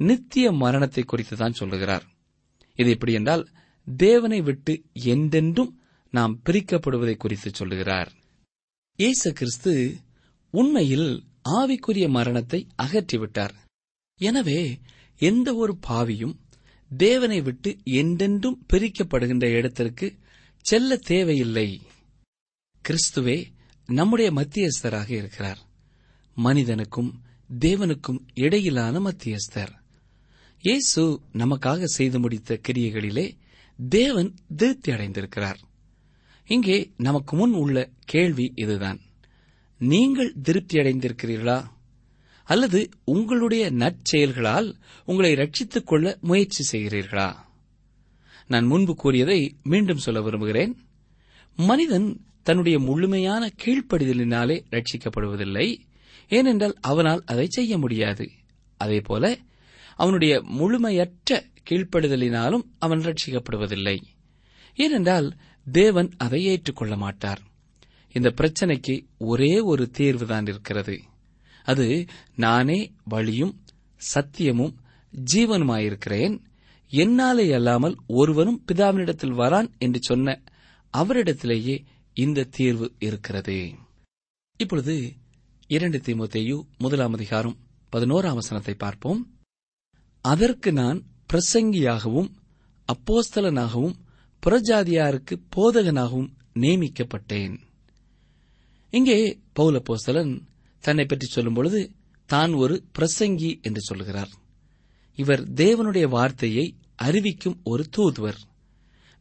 நித்திய 0.00 0.46
மரணத்தை 0.62 1.02
குறித்து 1.04 1.36
தான் 1.36 1.58
சொல்லுகிறார். 1.60 2.04
இது 2.78 2.88
எப்படி 2.90 3.12
என்றால் 3.12 3.44
தேவனை 3.88 4.40
விட்டு 4.42 4.74
என்றென்றும் 5.14 5.72
நாம் 6.12 6.34
பிரிக்கப்படுவதை 6.46 7.16
குறித்து 7.16 7.50
சொல்லுகிறார். 7.50 8.10
இயேசு 8.98 9.28
கிறிஸ்து 9.32 9.72
உண்மையில் 10.54 11.08
ஆவிக்குரிய 11.58 12.06
மரணத்தை 12.08 12.60
அகற்றிவிட்டார். 12.82 13.54
எனவே 14.20 14.60
எந்த 15.20 15.48
ஒரு 15.54 15.72
பாவியும் 15.88 16.34
தேவனை 16.90 17.38
விட்டு 17.40 17.70
என்றென்றும் 18.00 18.58
பிரிக்கப்படுகின்ற 18.72 19.46
இடத்திற்கு 19.58 20.06
செல்ல 20.62 20.96
தேவையில்லை. 20.96 21.82
கிறிஸ்துவே 22.88 23.46
நம்முடைய 23.86 24.32
மத்தியஸ்தராக 24.32 25.10
இருக்கிறார். 25.10 25.58
மனிதனுக்கும் 26.34 27.22
தேவனுக்கும் 27.60 28.18
இடையிலான 28.34 29.00
மத்தியஸ்தர். 29.00 29.72
இயேசு 30.60 31.20
நமக்காக 31.32 31.84
செய்து 31.84 32.20
முடித்த 32.20 32.60
கிரியைகளிலே 32.68 33.36
தேவன் 33.88 34.34
திருப்தி 34.56 34.92
அடைந்திருக்கிறார். 34.92 35.58
இங்கே 36.46 36.92
நமக்கு 36.96 37.36
முன் 37.36 37.52
உள்ள 37.52 37.90
கேள்வி 38.04 38.52
இதுதான். 38.54 39.00
நீங்கள் 39.78 40.34
திருப்தி 40.42 40.78
அடைந்திருக்கிறீர்களா? 40.78 41.66
அல்லது 42.44 42.88
உங்களுடைய 43.04 43.70
நற்செயல்களால் 43.70 44.74
உங்களை 45.04 45.34
ரட்சித்துக் 45.34 45.86
கொள்ள 45.86 46.18
முயற்சி 46.20 46.78
செய்கிறீர்களா? 46.78 47.36
நான் 48.52 48.66
முன்பு 48.66 48.94
கூறியதை 48.94 49.56
மீண்டும் 49.62 49.98
சொல்ல 49.98 50.22
விரும்புகிறேன். 50.22 50.76
மனிதன் 51.56 52.24
தன்னுடைய 52.42 52.78
முழுமையான 52.78 53.50
கீழ்ப்படிதலினாலே 53.64 54.64
ரட்சிக்கப்படுவதில்லை. 54.70 55.78
ஏனென்றால் 56.28 56.74
அவனால் 56.80 57.22
அதை 57.26 57.46
செய்ய 57.48 57.78
முடியாது. 57.78 58.30
அதேபோல 58.76 59.38
அவனுடைய 59.96 60.42
முழுமையற்ற 60.42 61.44
கீழ்ப்படுதலினாலும் 61.70 62.64
அவன் 62.78 63.00
ரட்சிக்கப்படுவதில்லை. 63.00 64.02
ஏனென்றால் 64.76 65.36
தேவன் 65.72 66.10
அதை 66.16 66.44
ஏற்றுக்கொள்ள 66.44 66.96
மாட்டார். 66.96 67.40
இந்த 68.12 68.34
பிரச்சனைக்கு 68.36 69.04
ஒரே 69.18 69.60
ஒரு 69.60 69.90
தீர்வுதான் 69.98 70.48
இருக்கிறது. 70.48 71.00
அது 71.64 72.06
நானே 72.36 72.92
வழியும் 73.04 73.60
சத்தியமும் 74.14 74.74
ஜீவனுமாயிருக்கிறேன். 75.34 76.38
என்னாலே 76.92 77.52
அல்லாமல் 77.52 77.96
ஒருவனும் 78.06 78.64
பிதாவினிடத்தில் 78.72 79.38
வரான் 79.38 79.78
என்று 79.78 80.00
சொன்ன 80.02 80.42
அவரிடத்திலேயே 80.94 81.84
இந்த 82.14 82.44
தீர்வு 82.44 82.92
இருக்கிறது. 82.98 83.74
இப்பொழுது 84.56 85.12
இரண்டு 85.66 85.98
திமுத்தையு 85.98 86.62
முதலாம் 86.78 87.12
அதிகாரம் 87.12 87.56
பதினோராம் 87.92 88.34
வசனத்தை 88.34 88.74
பார்ப்போம். 88.74 89.40
அதற்கு 90.20 90.72
நான் 90.72 91.02
பிரசங்கியாகவும் 91.32 92.30
அப்போஸ்தலனாகவும் 92.88 93.96
புறஜாதியாருக்கு 94.42 95.34
போதகனாகவும் 95.56 96.30
நியமிக்கப்பட்டேன். 96.54 97.58
இங்கே 98.90 99.40
பௌலப்போஸ்தலன் 99.60 99.82
போஸ்தலன் 99.84 100.42
தன்னை 100.78 101.04
பற்றி 101.04 101.26
சொல்லும்பொழுது 101.26 101.90
தான் 102.26 102.52
ஒரு 102.52 102.84
பிரசங்கி 102.98 103.60
என்று 103.62 103.80
சொல்கிறார் 103.80 104.32
இவர் 105.14 105.42
தேவனுடைய 105.52 106.08
வார்த்தையை 106.08 106.76
அறிவிக்கும் 106.96 107.60
ஒரு 107.64 107.86
தூதுவர். 107.96 108.36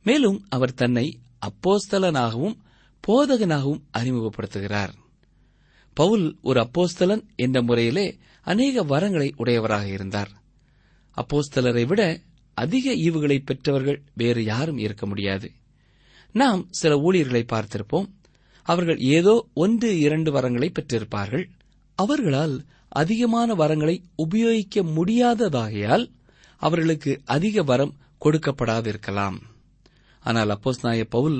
மேலும் 0.03 0.45
அவர் 0.49 0.73
தன்னை 0.73 1.19
அப்போஸ்தலனாகவும் 1.41 2.55
போதகனாகவும் 3.07 3.81
அறிமுகப்படுத்துகிறார். 3.97 4.93
பவுல் 5.93 6.38
ஒரு 6.41 6.60
அப்போஸ்தலன் 6.60 7.23
என்ற 7.36 7.62
முறையிலே 7.62 8.17
அநேக 8.41 8.84
வரங்களை 8.84 9.31
உடையவராக 9.36 9.88
இருந்தார். 9.88 10.29
அப்போஸ்தலரை 11.15 11.86
விட 11.86 12.21
அதிக 12.53 12.93
ஈவுகளை 12.93 13.41
பெற்றவர்கள் 13.45 14.03
வேறு 14.13 14.43
யாரும் 14.43 14.77
இருக்க 14.77 15.05
முடியாது. 15.05 15.51
நாம் 16.31 16.67
சில 16.69 16.97
ஊழியர்களை 16.97 17.45
பார்த்திருப்போம். 17.51 18.10
அவர்கள் 18.63 18.97
ஏதோ 18.97 19.47
ஒன்று 19.53 19.99
இரண்டு 19.99 20.31
வரங்களை 20.31 20.73
பெற்றிருப்பார்கள். 20.79 21.49
அவர்களால் 21.95 22.65
அதிகமான 22.89 23.53
வரங்களை 23.53 24.03
உபயோகிக்க 24.15 24.81
முடியாததாகையால் 24.81 26.12
அவர்களுக்கு 26.62 27.12
அதிக 27.26 27.63
வரம் 27.63 27.93
கொடுக்கப்படாதிருக்கலாம். 28.21 29.38
ஆனால் 30.24 30.52
அப்போஸ் 30.56 30.84
நாய 30.84 31.04
பவுல் 31.06 31.39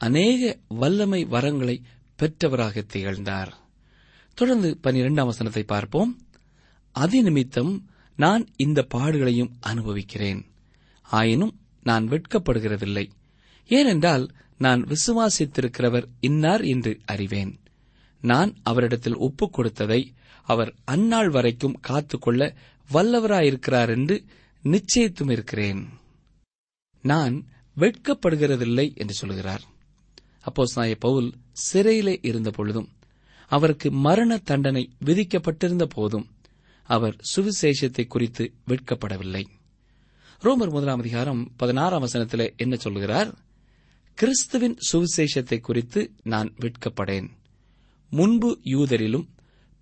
அநேக 0.00 0.42
வல்லமை 0.80 1.20
வரங்களை 1.26 1.76
பெற்றவராக 2.18 2.82
திகழ்ந்தார். 2.86 3.52
தொடர்ந்து 4.38 4.70
பனிரெண்டாம் 4.82 5.30
வசனத்தை 5.32 5.62
பார்ப்போம். 5.64 6.12
அதிநிமித்தம் 6.94 7.72
நான் 8.16 8.44
இந்த 8.56 8.80
பாடுகளையும் 8.94 9.52
அனுபவிக்கிறேன். 9.60 10.40
ஆயினும் 11.02 11.54
நான் 11.82 12.04
வெட்கப்படுகிறதில்லை. 12.08 13.06
ஏனென்றால் 13.70 14.24
நான் 14.58 14.82
விசுவாசித்திருக்கிறவர் 14.84 16.06
இன்னார் 16.20 16.64
என்று 16.64 16.92
அறிவேன். 17.04 17.52
நான் 18.22 18.50
அவரிடத்தில் 18.62 19.18
ஒப்புக் 19.26 19.52
கொடுத்ததை 19.52 20.00
அவர் 20.44 20.70
அந்நாள் 20.84 21.30
வரைக்கும் 21.30 21.78
காத்துக்கொள்ள 21.80 22.42
வல்லவராயிருக்கிறார் 22.88 23.92
என்று 23.96 24.16
நிச்சயித்தும் 24.64 25.30
இருக்கிறேன். 25.30 25.88
நான் 27.02 27.46
வெட்கப்படுகிறதில்லை 27.76 28.94
என்று 28.94 29.14
சொல்கிறார். 29.14 29.62
அப்போஸ் 30.44 30.74
நாய 30.74 30.94
பவுல் 30.94 31.32
சிறையிலே 31.52 32.18
இருந்த 32.22 32.50
பொழுதும் 32.50 32.88
அவருக்கு 33.48 33.90
மரண 33.90 34.38
தண்டனை 34.38 34.90
விதிக்கப்பட்டிருந்த 35.04 35.82
போதும் 35.82 36.26
அவர் 36.82 37.16
சுவிசேஷத்தை 37.36 38.06
குறித்து 38.06 38.52
வெட்கப்படவில்லை. 38.68 39.44
ரோமர் 40.42 40.70
முதலாம் 40.70 40.98
அதிகாரம் 40.98 41.52
பதினாறாம் 41.56 42.00
வசனத்தில் 42.00 42.54
என்ன 42.56 42.76
சொல்கிறார்? 42.76 43.38
கிறிஸ்துவின் 44.14 44.78
சுவிசேஷத்தை 44.92 45.60
குறித்து 45.60 46.12
நான் 46.22 46.54
வெட்கப்படேன். 46.60 47.28
முன்பு 48.10 48.60
யூதரிலும் 48.64 49.28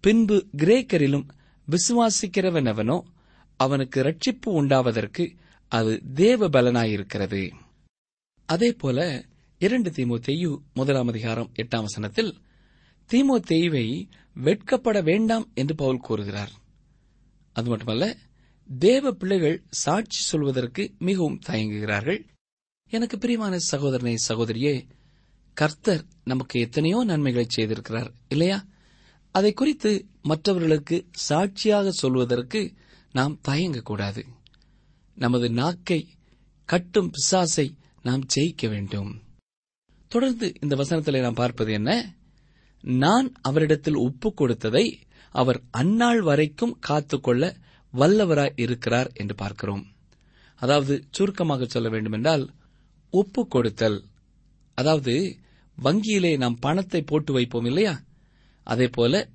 பின்பு 0.01 0.47
கிரேக்கரிலும் 0.57 1.29
விசுவாசிக்கிறவனவனோ 1.69 3.01
அவனுக்கு 3.65 3.99
ரட்சிப்பு 4.03 4.49
உண்டாவதற்கு 4.51 5.25
அது 5.73 5.93
தேவ 6.15 6.49
பலனாயிருக்கிறது 6.49 7.43
அதேபோல 8.49 8.99
இரண்டு 9.61 9.91
தீமோத்தேயு 9.91 10.51
முதலாம் 10.75 11.07
அதிகாரம் 11.07 11.51
எட்டாம் 11.55 11.87
வசனத்தில் 11.87 12.33
தீமோத்தேயுவை 13.11 13.87
வெட்கப்பட 14.37 14.99
வேண்டாம் 15.03 15.47
என்று 15.55 15.75
பவுல் 15.75 15.99
கூறுகிறார். 15.99 16.53
அது 17.57 17.69
மட்டுமல்ல 17.69 18.05
தேவ 18.69 19.13
பிள்ளைகள் 19.13 19.57
சாட்சி 19.71 20.21
சொல்வதற்கு 20.23 20.83
மிகவும் 20.99 21.41
தயங்குகிறார்கள். 21.47 22.21
எனக்கு 22.93 23.17
பிரியமான 23.19 23.55
சகோதரனை 23.71 24.15
சகோதரியே 24.29 24.75
கர்த்தர் 25.57 26.05
நமக்கு 26.25 26.57
எத்தனையோ 26.61 26.99
நன்மைகளை 27.05 27.47
செய்திருக்கிறார் 27.57 28.11
இல்லையா? 28.29 28.59
அதை 29.35 29.53
குறித்து 29.53 29.93
மற்றவர்களுக்கு 30.23 30.97
சாட்சியாக 31.29 31.91
சொல்வதற்கு 32.03 32.61
நாம் 33.13 33.41
தயங்கக்கூடாது. 33.49 34.23
நமது 35.15 35.51
நாக்கை 35.51 36.09
கட்டும் 36.69 37.11
பிசாசை 37.11 37.67
நாம் 38.03 38.27
ஜெயிக்க 38.35 38.69
வேண்டும். 38.69 39.23
தொடர்ந்து 40.09 40.53
இந்த 40.61 40.75
வசனத்தில் 40.77 41.21
நாம் 41.21 41.33
பார்ப்பது 41.33 41.73
என்ன? 41.73 41.91
நான் 42.85 43.33
அவரிடத்தில் 43.41 43.97
ஒப்பு 43.97 44.35
கொடுத்ததை 44.35 45.03
அவர் 45.35 45.63
அந்நாள் 45.71 46.21
வரைக்கும் 46.21 46.79
காத்துக்கொள்ள 46.89 47.57
வல்லவராய் 47.95 48.61
இருக்கிறார் 48.61 49.11
என்று 49.15 49.35
பார்க்கிறோம். 49.35 49.85
அதாவது 50.55 51.05
சுருக்கமாக 51.11 51.65
சொல்ல 51.65 51.89
வேண்டுமென்றால் 51.89 52.45
ஒப்பு 53.11 53.49
கொடுத்தல். 53.49 54.05
அதாவது 54.75 55.15
வங்கியிலே 55.79 56.37
நாம் 56.37 56.59
பணத்தை 56.59 57.03
போட்டு 57.03 57.33
வைப்போம் 57.33 57.65
இல்லையா? 57.65 58.03
அதே 58.67 58.89
போல 58.89 59.29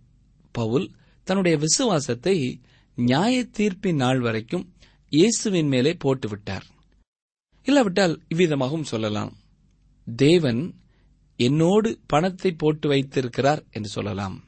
பவுல் 0.52 0.92
தன்னுடைய 1.24 1.58
விசுவாசத்தை 1.58 2.62
நியாய 2.98 3.48
தீர்ப்பின் 3.58 3.96
நாள் 3.96 4.20
வரைக்கும் 4.20 4.74
இயேசுவின் 5.10 5.68
மேலே 5.68 5.98
போட்டுவிட்டார். 6.06 6.62
இல்லாவிட்டால் 7.64 8.22
இவ்விதமாகவும் 8.30 8.84
சொல்லலாம். 8.84 9.38
தேவன் 10.16 10.76
என்னோடு 11.36 12.00
பணத்தை 12.08 12.52
போட்டு 12.52 12.88
வைத்திருக்கிறார் 12.88 13.66
என்று 13.72 13.90
சொல்லலாம். 13.90 14.44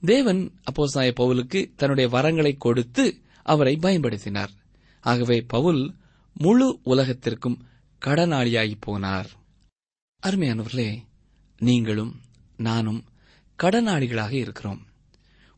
தேவன் 0.00 0.52
அப்போஸ்தாய 0.62 1.12
பவுலுக்கு 1.20 1.72
தன்னுடைய 1.76 2.10
வரங்களை 2.16 2.56
கொடுத்து 2.56 3.20
அவரை 3.42 3.76
பயன்படுத்தினார். 3.76 4.50
ஆகவே 5.00 5.40
பவுல் 5.40 5.94
முழு 6.32 6.80
உலகத்திற்கும் 6.84 7.64
கடனாளியாகி 8.06 8.74
போனார். 8.86 9.28
அருமையானவர்களே 10.26 10.98
நீங்களும் 11.58 12.20
நானும் 12.56 13.04
கடனாளிகளாக 13.62 14.32
இருக்கிறோம். 14.32 14.86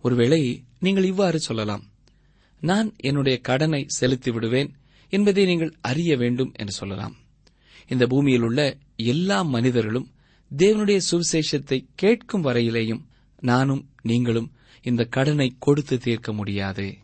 ஒருவேளை 0.01 0.65
நீங்கள் 0.81 1.05
இவ்வாறு 1.05 1.41
சொல்லலாம் 1.41 1.85
நான் 2.61 2.95
என்னுடைய 2.97 3.39
கடனை 3.39 3.85
செலுத்தி 3.87 4.31
விடுவேன் 4.31 4.75
என்பதை 5.09 5.45
நீங்கள் 5.45 5.77
அறிய 5.81 6.17
வேண்டும் 6.17 6.53
என்று 6.57 6.73
சொல்லலாம். 6.73 7.17
இந்த 7.89 8.07
பூமியில் 8.07 8.43
உள்ள 8.43 8.77
எல்லா 8.97 9.43
மனிதர்களும் 9.43 10.11
தேவனுடைய 10.57 11.01
சுவிசேஷத்தை 11.11 11.89
கேட்கும் 11.95 12.45
வரையிலேயும் 12.45 13.03
நானும் 13.41 13.91
நீங்களும் 14.03 14.53
இந்த 14.83 15.05
கடனை 15.05 15.57
கொடுத்து 15.59 15.99
தீர்க்க 15.99 16.33
முடியாது. 16.33 16.99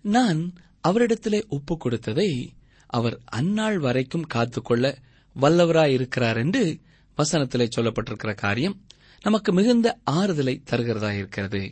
நான் 0.00 0.54
அவரிடத்திலே 0.88 1.46
ஒப்புக் 1.48 1.80
கொடுத்ததை 1.80 2.54
அவர் 2.86 3.20
அந்நாள் 3.24 3.78
வரைக்கும் 3.78 4.26
காத்துக்கொள்ள 4.26 4.98
வல்லவராயிருக்கிறார் 5.36 6.36
என்று 6.36 6.80
வசனத்திலே 7.18 7.68
சொல்லப்பட்டிருக்கிற 7.76 8.34
காரியம் 8.34 8.76
நமக்கு 9.22 9.52
மிகுந்த 9.52 9.98
ஆறுதலை 10.10 10.62
தருகிறதா 10.70 11.10
இருக்கிறது 11.16 11.62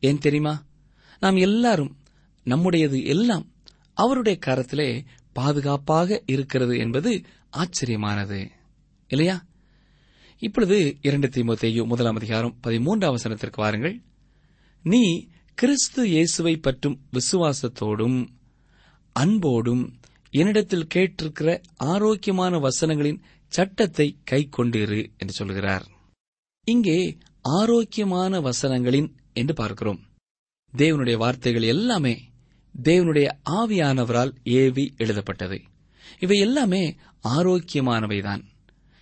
ஏன் 0.00 0.18
தெரியுமா? 0.18 0.64
நாம் 1.20 1.36
எல்லாரும் 1.36 1.96
நம்முடையது 2.44 3.04
எல்லாம் 3.04 3.52
அவருடைய 3.94 4.38
கரத்திலே 4.46 5.04
பாதுகாப்பாக 5.32 6.22
இருக்கிறது 6.26 6.78
என்பது 6.78 7.22
ஆச்சரியமானது. 7.56 8.50
இல்லையா? 9.08 9.46
இப்பொழுது 10.38 10.98
இரண்டு 11.00 11.28
தீமோத்தேயு 11.28 11.86
முதலாம் 11.86 12.16
அதிகாரம் 12.16 12.58
பதிமூன்றாம் 12.62 13.14
வசனத்திற்கு 13.14 13.56
வாருங்கள். 13.56 14.02
நீ 14.82 15.28
கிறிஸ்து 15.54 16.08
இயேசுவை 16.08 16.56
பற்றும் 16.56 17.00
விசுவாசத்தோடும் 17.12 18.28
அன்போடும் 19.12 19.98
என்னிடத்தில் 20.30 20.86
கேட்டிருக்கிற 20.94 21.62
ஆரோக்கியமான 21.76 22.58
வசனங்களின் 22.58 23.20
சட்டத்தை 23.48 24.16
கை 24.24 24.48
கொண்டிரு 24.56 25.10
என்று 25.16 25.32
சொல்கிறார். 25.32 25.86
இங்கே 26.64 27.16
ஆரோக்கியமான 27.42 28.40
வசனங்களின் 28.40 29.16
என்று 29.38 29.54
பார்க்கிறோம். 29.54 30.00
தேவனுடைய 30.76 31.16
வார்த்தைகள் 31.16 31.62
எல்லாமே 31.62 32.14
தேவனுடைய 32.82 33.28
ஆவியானவரால் 33.50 34.32
ஏவி 34.42 34.94
எழுதப்பட்டது. 34.96 35.60
இவை 36.18 36.38
எல்லாமே 36.38 36.96
ஆரோக்கியமானவைதான். 37.28 38.42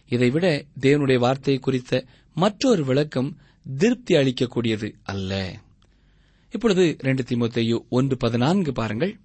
இதைவிட 0.09 0.65
தேவனுடைய 0.81 1.19
வார்த்தை 1.19 1.59
குறித்த 1.59 2.05
மற்றொரு 2.35 2.85
விளக்கம் 2.85 3.37
திருப்தி 3.79 4.15
அளிக்கக்கூடியது 4.15 4.93
அல்ல. 5.03 5.61
இப்பொழுது 6.51 6.97
ரெண்டு 7.01 7.23
திமுத்தையு 7.23 7.89
ஒன்று 7.89 8.17
பதினான்கு 8.17 8.73
பாருங்கள். 8.73 9.19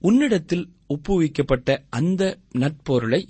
உன்னிடத்தில் 0.00 0.68
ஒப்புவிக்கப்பட்ட 0.86 1.84
அந்த 1.88 2.38
நட்பொருளை 2.52 3.28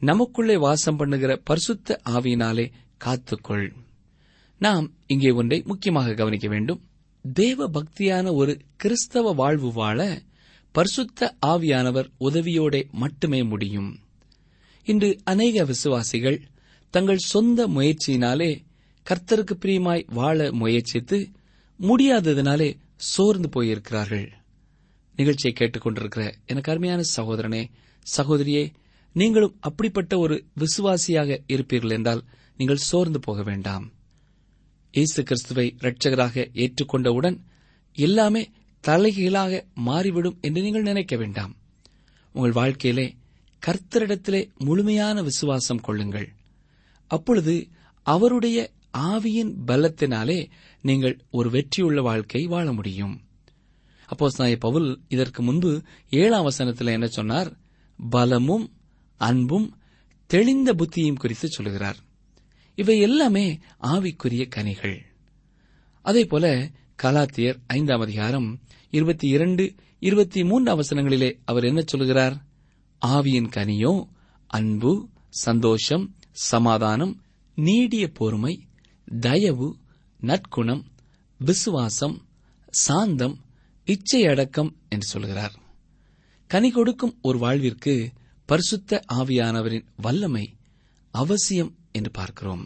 நமக்குள்ளே 0.00 0.56
வாசம் 0.56 0.96
பண்ணுகிற 0.96 1.36
பரிசுத்த 1.36 2.00
ஆவியினாலே 2.10 2.70
காத்துக்கொள். 3.04 3.72
நாம் 4.58 4.94
இங்கே 5.06 5.30
ஒன்றை 5.30 5.62
முக்கியமாக 5.64 6.14
கவனிக்க 6.14 6.48
வேண்டும். 6.48 6.80
தேவ 7.34 7.68
பக்தியான 7.68 8.32
ஒரு 8.34 8.60
கிறிஸ்தவ 8.76 9.32
வாழ்வு 9.32 9.72
வாழ 9.72 10.22
பரிசுத்த 10.72 11.36
ஆவியானவர் 11.46 12.08
உதவியோடே 12.20 12.90
மட்டுமே 12.90 13.42
முடியும். 13.42 13.98
இன்று 14.84 15.18
அநேக 15.24 15.64
விசுவாசிகள் 15.64 16.40
தங்கள் 16.90 17.16
சொந்த 17.16 17.68
முயற்சியினாலே 17.68 18.64
கர்த்தருக்கு 19.06 19.54
பிரியமாய் 19.60 20.06
வாழ 20.12 20.52
முயற்சித்து 20.52 21.30
முடியாததினாலே 21.80 22.74
சோர்ந்து 22.96 23.48
போயிருக்கிறார்கள். 23.48 24.28
நிகழ்ச்சியை 25.16 25.56
கேட்டுக்கொண்டிருக்கிற 25.58 26.32
எனக்கு 26.46 26.70
அருமையான 26.72 27.02
சகோதரனே 27.16 27.62
சகோதரியே 28.16 28.72
நீங்களும் 29.12 29.56
அப்படிப்பட்ட 29.60 30.18
ஒரு 30.18 30.44
விசுவாசியாக 30.56 31.38
இருப்பீர்கள் 31.48 31.90
என்றால் 31.90 32.24
நீங்கள் 32.56 32.76
சோர்ந்து 32.76 33.20
போக 33.20 33.42
வேண்டாம். 33.42 33.92
இயேசு 34.96 35.22
கிறிஸ்துவை 35.22 35.76
இரட்சகராக 35.78 36.50
ஏற்றுக்கொண்டவுடன் 36.52 37.40
எல்லாமே 37.92 38.50
தலைகீழாக 38.80 39.66
மாறிவிடும் 39.74 40.38
என்று 40.40 40.62
நீங்கள் 40.62 40.82
நினைக்க 40.82 41.16
வேண்டாம். 41.16 41.56
உங்கள் 42.32 42.52
வாழ்க்கையிலே 42.52 43.16
கர்த்தரிடத்திலே 43.66 44.48
முழுமையான 44.58 45.22
விசுவாசம் 45.22 45.80
கொள்ளுங்கள். 45.80 46.28
அப்பொழுது 47.06 47.68
அவருடைய 48.02 48.70
ஆவியின் 48.98 49.54
பலத்தினாலே 49.66 50.50
நீங்கள் 50.82 51.24
ஒரு 51.30 51.50
வெற்றியுள்ள 51.50 52.02
வாழ்க்கை 52.02 52.46
வாழ 52.46 52.72
முடியும். 52.72 53.20
அப்போ 54.06 54.56
பவுல் 54.58 55.00
இதற்கு 55.08 55.42
முன்பு 55.42 55.82
ஏழாம் 56.10 56.42
வசனத்தில் 56.42 56.86
என்ன 56.86 57.06
சொன்னார்? 57.06 57.56
பலமும் 58.10 58.72
அன்பும் 59.16 59.78
தெளிந்த 60.26 60.72
புத்தியும் 60.72 61.16
குறித்து 61.16 61.48
சொல்கிறார் 61.48 62.04
இவை 62.78 62.98
எல்லாமே 62.98 63.60
ஆவிக்குரிய 63.82 64.48
கனிகள். 64.48 64.96
அதேபோல 66.04 66.46
கலாத்தியர் 67.02 67.58
ஐந்தாம் 67.66 68.00
அதிகாரம் 68.00 68.48
இருபத்தி 68.90 69.28
இரண்டு 69.28 69.64
இருபத்தி 69.98 70.44
மூன்று 70.44 70.74
அவசரங்களிலே 70.74 71.38
அவர் 71.44 71.64
என்ன 71.64 71.82
சொல்கிறார் 71.86 72.36
ஆவியின் 73.02 73.48
கனியோ 73.48 74.08
அன்பு 74.50 75.08
சந்தோஷம் 75.28 76.04
சமாதானம் 76.30 77.14
நீடிய 77.54 78.08
பொறுமை 78.12 78.68
தயவு 79.20 79.68
நற்குணம் 80.20 80.84
விசுவாசம் 81.40 82.16
சாந்தம் 82.70 83.36
இச்சையடக்கம் 83.86 84.72
என்று 84.88 85.06
சொல்கிறார் 85.06 85.54
கனி 86.50 86.70
கொடுக்கும் 86.70 87.18
ஒரு 87.22 87.38
வாழ்விற்கு 87.38 87.94
பரிசுத்த 88.48 89.04
ஆவியானவரின் 89.14 89.86
வல்லமை 89.96 90.44
அவசியம் 91.14 91.72
என்று 91.96 92.10
பார்க்கிறோம். 92.10 92.64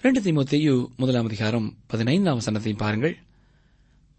ரெண்டு 0.00 0.20
திமுத்தையு 0.22 0.74
முதலாம் 0.96 1.24
அதிகாரம் 1.24 1.68
பதினைந்தாம் 1.86 2.34
வசனத்தை 2.34 2.72
பாருங்கள். 2.72 3.16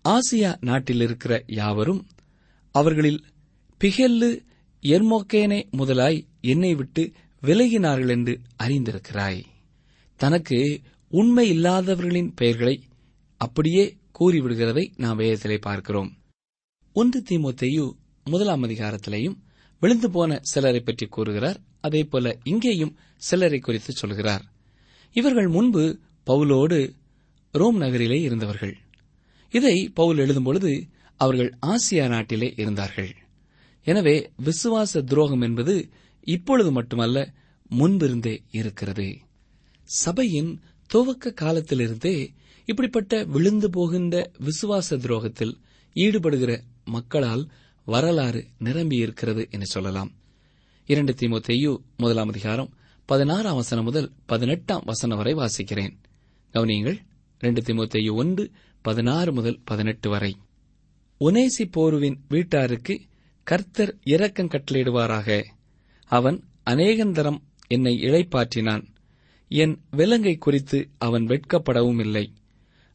ஆசியா 0.03 0.51
நாட்டில் 0.59 1.01
இருக்கிற 1.01 1.43
யாவரும் 1.47 2.01
அவர்களில் 2.75 3.21
பிகெல்லு 3.81 4.31
எர்மோக்கேனே 4.81 5.59
முதலாய் 5.71 6.19
என்னை 6.41 6.71
விட்டு 6.75 7.03
விலகினார்கள் 7.41 8.09
என்று 8.09 8.33
அறிந்திருக்கிறாய். 8.63 9.41
தனக்கு 10.19 10.59
உண்மை 11.09 11.45
இல்லாதவர்களின் 11.51 12.31
பெயர்களை 12.35 12.75
அப்படியே 13.41 13.85
கூறிவிடுகிறதை 14.19 14.85
நாம் 14.95 15.19
வேதத்திலே 15.19 15.57
பார்க்கிறோம். 15.61 16.11
ஒன்று 16.93 17.19
திமுத்தையு 17.29 17.85
முதலாம் 18.23 18.63
அதிகாரத்திலேயும் 18.63 19.37
விழுந்து 19.81 20.09
போன 20.11 20.39
சிலரை 20.41 20.79
பற்றி 20.79 21.05
கூறுகிறார். 21.07 21.59
அதேபோல 21.81 22.37
இங்கேயும் 22.43 22.95
சிலரை 23.17 23.59
குறித்து 23.59 23.91
சொல்கிறார். 23.93 24.43
இவர்கள் 25.15 25.47
முன்பு 25.47 25.83
பவுலோடு 26.25 26.79
ரோம் 27.51 27.77
நகரிலே 27.77 28.21
இருந்தவர்கள். 28.21 28.75
இதை 29.53 29.91
பவுல் 29.93 30.17
எழுதும்பொழுது 30.17 30.71
அவர்கள் 31.15 31.51
ஆசியா 31.65 32.07
நாட்டிலே 32.07 32.53
இருந்தார்கள். 32.57 33.15
எனவே 33.83 34.31
விசுவாச 34.45 35.01
துரோகம் 35.01 35.41
என்பது 35.41 35.89
இப்பொழுது 36.23 36.71
மட்டுமல்ல 36.71 37.33
முன்பிருந்தே 37.69 38.35
இருக்கிறது. 38.51 39.07
சபையின் 39.83 40.51
துவக்க 40.87 41.31
காலத்திலிருந்தே 41.31 42.33
இப்படிப்பட்ட 42.65 43.23
விழுந்து 43.23 43.69
போகின்ற 43.69 44.31
விசுவாச 44.39 44.97
துரோகத்தில் 44.97 45.53
ஈடுபடுகிற 45.95 46.51
மக்களால் 46.85 47.43
வரலாறு 47.85 48.47
நிரம்பியிருக்கிறது 48.63 49.49
என 49.49 49.63
சொல்லலாம். 49.63 50.11
இரண்டு 50.89 51.15
திமுத்தையு 51.19 51.81
முதலாம் 51.97 52.27
அதிகாரம் 52.27 52.69
பதினாறாம் 53.05 53.55
வசனம் 53.55 53.83
முதல் 53.83 54.11
பதினெட்டாம் 54.25 54.81
வசனம் 54.85 55.17
வரை 55.17 55.33
வாசிக்கிறேன். 55.33 55.93
கவனியங்கள் 56.53 56.97
இரண்டு 57.39 57.61
திமுத்தையு 57.61 58.11
ஒன்று 58.11 58.51
பதினாறு 58.81 59.33
முதல் 59.33 59.59
பதினெட்டு 59.63 60.09
வரை. 60.09 60.37
ஒனேசி 61.19 61.65
போருவின் 61.71 62.19
வீட்டாருக்கு 62.29 62.99
கர்த்தர் 63.43 63.97
இரக்கம் 64.03 64.47
கட்டளையிடுவாராக. 64.47 65.43
அவன் 66.05 66.43
அநேகந்தரம் 66.65 67.39
என்னை 67.67 67.99
இழைப்பாற்றினான் 68.01 68.85
என் 69.47 69.81
விலங்கை 69.91 70.35
குறித்து 70.37 70.89
அவன் 70.97 71.25
வெட்கப்படவும் 71.25 71.99
இல்லை 71.99 72.33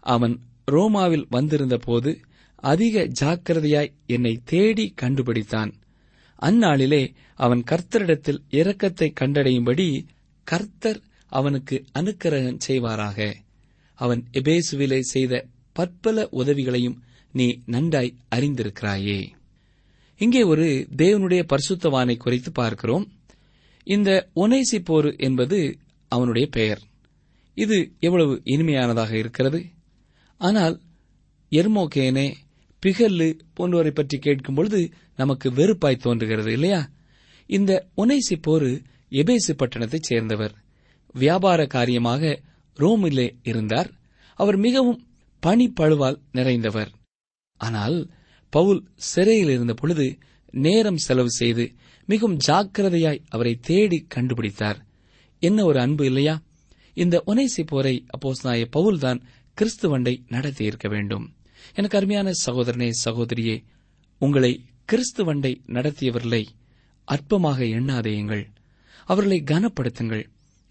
அவன் 0.00 0.40
ரோமாவில் 0.72 1.26
வந்திருந்தபோது 1.28 2.20
அதிக 2.56 3.08
ஜாக்கிரதையாய் 3.20 3.92
என்னை 4.06 4.40
தேடி 4.44 4.94
கண்டுபிடித்தான். 5.02 5.72
அந்நாளிலே 6.42 7.14
அவன் 7.34 7.62
கர்த்தரிடத்தில் 7.70 8.38
இரக்கத்தை 8.50 9.12
கண்டடையும்படி 9.20 10.06
கர்த்தர் 10.44 11.00
அவனுக்கு 11.26 11.84
அனுக்கிரகம் 11.94 12.58
செய்வாராக. 12.66 13.34
அவன் 13.94 14.24
எபேசுவிலே 14.32 15.00
செய்த 15.00 15.46
பற்பல 15.72 16.28
உதவிகளையும் 16.30 17.02
நீ 17.32 17.62
நன்றாய் 17.66 18.16
அறிந்திருக்கிறாயே. 18.34 19.28
இங்கே 20.18 20.42
ஒரு 20.42 20.88
தேவனுடைய 20.96 21.46
பரிசுத்தவானை 21.46 22.16
குறித்து 22.16 22.52
பார்க்கிறோம். 22.52 23.12
இந்த 23.84 24.28
ஒனேசிப்போரு 24.36 25.18
என்பது 25.18 25.78
அவனுடைய 26.08 26.48
பெயர். 26.50 26.80
இது 27.54 27.92
எவ்வளவு 27.98 28.40
இனிமையானதாக 28.44 29.12
இருக்கிறது. 29.12 29.66
ஆனால் 30.38 30.80
எர்மோகேனே 31.50 32.34
பிகல்லு 32.84 33.38
போன்றவரை 33.56 33.90
பற்றி 33.90 34.18
கேட்கும் 34.18 34.54
பொழுது 34.54 34.92
நமக்கு 35.16 35.50
வெறுப்பாய் 35.50 35.96
தோன்றுகிறது 35.96 36.52
இல்லையா? 36.52 36.90
இந்த 37.46 37.88
ஒனைசிப்போரு 37.96 38.84
எபேசு 39.10 39.52
பட்டணத்தைச் 39.56 40.02
சேர்ந்தவர். 40.02 40.54
வியாபார 41.12 41.66
காரியமாக 41.66 42.40
ரோமிலே 42.74 43.36
இருந்தார். 43.42 43.90
அவர் 44.34 44.56
மிகவும் 44.56 45.06
பணிப்பழுவால் 45.46 46.20
நிறைந்தவர். 46.32 46.88
ஆனால் 47.56 48.10
பவுல் 48.50 48.84
சிறையில் 48.94 49.48
இருந்த 49.48 49.74
பொழுது 49.74 50.18
நேரம் 50.50 50.96
செலவு 50.96 51.30
செய்து 51.30 51.72
மிகவும் 52.06 52.38
ஜாக்கிரதையாய் 52.46 53.24
அவரை 53.28 53.54
தேடி 53.54 54.06
கண்டுபிடித்தார். 54.14 54.76
என்ன 55.38 55.64
ஒரு 55.64 55.80
அன்பு 55.80 56.04
இல்லையா? 56.04 56.42
இந்த 56.94 57.22
ஒனைசி 57.26 57.66
போரை 57.66 58.06
அப்போஸ்நாய 58.18 58.64
பவுல்தான் 58.76 59.20
கிறிஸ்துவண்டை 59.60 60.24
நடத்தியிருக்க 60.28 60.88
வேண்டும். 60.88 61.33
எனக்கு 61.72 61.96
அருமையான 61.96 62.30
சகோதரனே 62.46 62.90
சகோதரியே 63.04 63.64
உங்களை 64.18 64.64
கிறிஸ்துவண்டை 64.92 65.60
நடத்தியவர்களை 65.66 66.46
அற்பமாக 67.06 67.64
எண்ணாதேயுங்கள் 67.78 68.52
அவர்களை 69.06 69.42
கனப்படுத்துங்கள். 69.42 70.24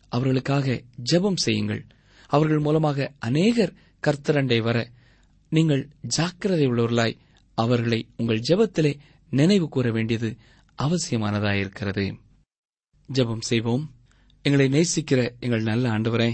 அவர்களுக்காக 0.09 0.83
ஜெபம் 1.11 1.35
செய்யுங்கள். 1.35 1.85
அவர்கள் 2.27 2.59
மூலமாக 2.59 3.13
அநேகர் 3.19 3.73
கர்த்தரண்டை 4.07 4.61
வர 4.61 4.89
நீங்கள் 5.49 5.89
ஜாக்கிரதை 6.01 6.67
உள்ளவர்களாய் 6.67 7.17
அவர்களை 7.53 8.07
உங்கள் 8.17 8.41
ஜெபத்திலே 8.49 8.99
நினைவு 9.29 9.69
கூற 9.69 9.91
வேண்டியது 9.91 10.37
அவசியமானதாயிருக்கிறது. 10.77 12.19
ஜெபம் 13.13 13.41
செய்வோம். 13.41 13.91
எங்களை 14.41 14.67
நேசிக்கிற 14.69 15.39
எங்கள் 15.39 15.61
நல்ல 15.61 15.89
ஆண்டவரே 15.89 16.33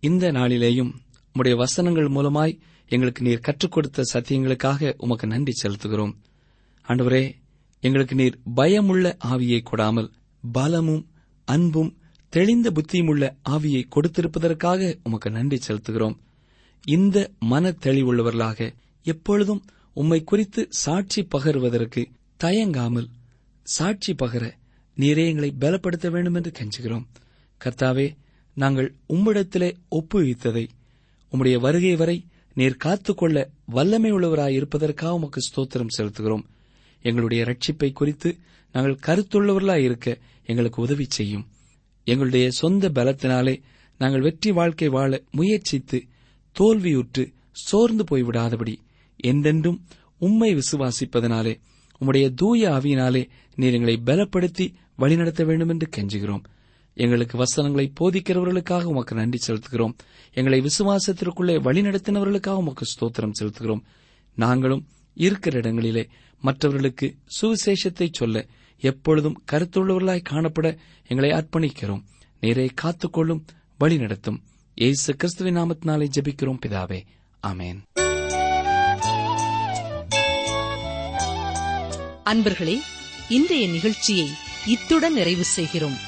இந்த 0.00 0.32
நாளிலேயும் 0.32 0.92
உம்முடைய 1.34 1.56
வசனங்கள் 1.56 2.08
மூலமாய் 2.08 2.58
எங்களுக்கு 2.88 3.22
நீர் 3.22 3.40
கற்றுக் 3.40 3.72
கொடுத்த 3.72 4.04
சத்தியங்களுக்காக 4.12 4.94
உமக்கு 4.96 5.26
நன்றி 5.26 5.52
செலுத்துகிறோம். 5.62 6.14
ஆண்டவரே 6.88 7.34
எங்களுக்கு 7.80 8.14
நீர் 8.14 8.38
பயமுள்ள 8.54 9.16
ஆவியை 9.24 9.60
கொடாமல் 9.62 10.10
பலமும் 10.52 11.06
அன்பும் 11.44 11.96
தெளிந்த 12.28 12.70
புத்தியுமுள்ள 12.70 13.36
ஆவியை 13.50 13.82
கொடுத்திருப்பதற்காக 13.96 14.98
உமக்கு 15.02 15.30
நன்றி 15.30 15.58
செலுத்துகிறோம். 15.66 16.16
இந்த 16.84 17.30
மன 17.38 17.70
தெளிவுள்ளவர்களாக 17.70 18.74
எப்பொழுதும் 19.02 19.64
உம்மை 19.92 20.24
குறித்து 20.24 20.66
சாட்சி 20.70 21.28
பகருவதற்கு 21.36 22.04
தயங்காமல் 22.36 23.08
சாட்சி 23.62 24.14
பகர 24.14 24.56
நீரே 24.96 25.24
எங்களை 25.26 25.54
பலப்படுத்த 25.60 26.10
வேண்டும் 26.10 26.34
என்று 26.34 26.52
கெஞ்சுகிறோம். 26.58 27.06
கர்த்தாவே 27.60 28.16
நாங்கள் 28.54 28.94
உம்மிடத்திலே 29.08 29.70
ஒப்புவித்ததை 29.90 30.68
உம்முடைய 31.32 31.56
வருகை 31.60 31.96
வரை 31.96 32.24
நீர் 32.54 32.80
காத்துக்கொள்ள 32.84 33.50
வல்லமையுள்ளவராய் 33.72 34.50
இருப்பதற்காக 34.50 35.14
உமக்கு 35.14 35.40
ஸ்தோத்திரம் 35.40 35.94
செலுத்துகிறோம். 35.98 36.44
எங்களுடைய 37.02 37.44
ரட்சிப்பை 37.44 37.92
குறித்து 37.92 38.38
நாங்கள் 38.72 38.98
கருத்துள்ளவர்களாய் 39.06 39.82
இருக்க 39.82 40.18
எங்களுக்கு 40.46 40.82
உதவி 40.82 41.06
செய்யும். 41.08 41.46
எங்களுடைய 42.04 42.50
சொந்த 42.50 42.88
பலத்தினாலே 42.88 43.60
நாங்கள் 43.98 44.20
வெற்றி 44.20 44.50
வாழ்க்கை 44.50 44.88
வாழ 44.88 45.22
முயற்சித்து 45.30 45.98
தோல்வியுற்று 46.60 47.32
சோர்ந்து 47.50 48.04
போய்விடாதபடி 48.10 48.74
என்றென்றும் 49.16 49.84
உம்மை 50.18 50.50
விசுவாசிப்பதனாலே 50.54 51.54
உம்முடைய 52.00 52.34
தூய 52.34 52.68
ஆவியினாலே 52.68 53.22
நீர் 53.54 53.72
எங்களை 53.72 53.96
பலப்படுத்தி 54.04 54.66
வழிநடத்த 54.96 55.44
வேண்டும் 55.44 55.68
என்று 55.68 55.88
கெஞ்சுகிறோம். 55.96 56.44
எங்களுக்கு 56.98 57.36
வசனங்களை 57.38 57.92
போதிக்கிறவர்களுக்காக 58.00 58.82
உமக்கு 58.82 59.14
நன்றி 59.14 59.38
செலுத்துகிறோம். 59.46 59.92
எங்களை 60.32 60.60
விசுவாசத்திற்குள்ளே 60.60 61.54
வழிநடத்தினவர்களுக்காக 61.66 62.62
உமக்கு 62.62 62.84
ஸ்தோத்திரம் 62.84 63.32
செலுத்துகிறோம். 63.40 63.82
நாங்களும் 64.34 64.88
இருக்கிற 65.14 65.58
இடங்களிலே 65.58 66.08
மற்றவர்களுக்கு 66.40 67.16
சுவிசேஷத்தை 67.40 68.08
சொல்ல 68.12 68.46
எப்பொழுதும் 68.80 69.42
கருத்துள்ளவர்களாய் 69.52 70.24
காணப்பட 70.30 70.76
எங்களை 71.06 71.30
அர்ப்பணிக்கிறோம். 71.30 72.02
நீரை 72.40 72.70
காத்துக்கொள்ளும் 72.82 73.44
வழிநடத்தும். 73.80 74.40
ஏசு 74.74 75.16
கிறிஸ்துவின் 75.16 75.56
நாமத்தினாலே 75.56 76.08
ஜெபிக்கிறோம் 76.18 76.60
பிதாவே. 76.66 77.00
அமேன் 77.46 77.80
அன்பர்களே 82.24 82.76
இன்றைய 83.28 83.68
நிகழ்ச்சியை 83.68 84.28
இத்துடன் 84.66 85.12
நிறைவு 85.12 85.44
செய்கிறோம். 85.44 86.07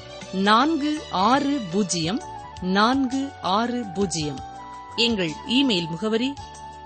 நான்கு 0.33 1.01
ஆறு 1.11 1.61
பூஜ்ஜியம் 1.71 2.21
நான்கு 2.61 3.31
ஆறு 3.41 3.83
பூஜ்ஜியம். 3.93 4.39
எங்கள் 4.95 5.31
இமெயில் 5.47 5.89
முகவரி 5.89 6.33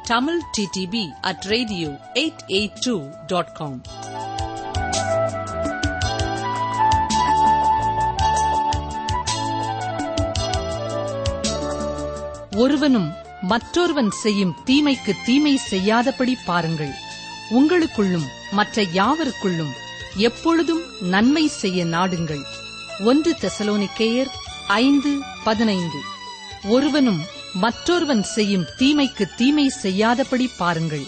Tamil 0.03 0.41
D T P 0.57 1.11
at 1.21 1.43
radio 1.43 1.89
eight 2.13 2.43
eight 2.47 2.79
two 2.79 3.01
dot 3.27 3.51
com 3.51 3.81
ஒருவனும் 12.57 13.11
மற்றொருவன் 13.41 14.09
செய்யும் 14.09 14.55
தீமைக்கு 14.65 15.15
தீமை 15.25 15.57
செய்யாதபடி 15.57 16.37
பாருங்கள். 16.45 16.93
உங்களுக்குள்ளும் 17.49 18.25
மற்ற 18.51 18.81
யாவருக்குள்ளும் 18.81 19.71
எப்பொழுதும் 20.15 20.83
நன்மை 21.01 21.47
செய்ய 21.47 21.85
நாடுங்கள். 21.85 22.54
ஒன்று 22.99 23.35
தெசலோனிக்கேயர் 23.41 24.27
ஐந்து 24.67 25.19
பதினைந்து. 25.43 25.97
ஒருவனும் 26.63 27.21
மற்றொருவன் 27.53 28.23
செய்யும் 28.23 28.65
தீமைக்கு 28.77 29.35
தீமை 29.35 29.69
செய்யாதபடி 29.69 30.49
பாருங்கள். 30.57 31.05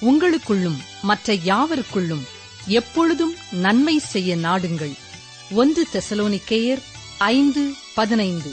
உங்களுக்குள்ளும் 0.00 0.76
மற்ற 1.02 1.34
யாவருக்குள்ளும் 1.34 2.22
எப்பொழுதும் 2.66 3.34
நன்மை 3.52 3.98
செய்ய 3.98 4.36
நாடுங்கள். 4.36 4.92
ஒன்று 5.50 5.86
தெசலோனிக்கேயர் 5.92 6.82
ஐந்து 7.18 7.72
பதினைந்து. 7.94 8.50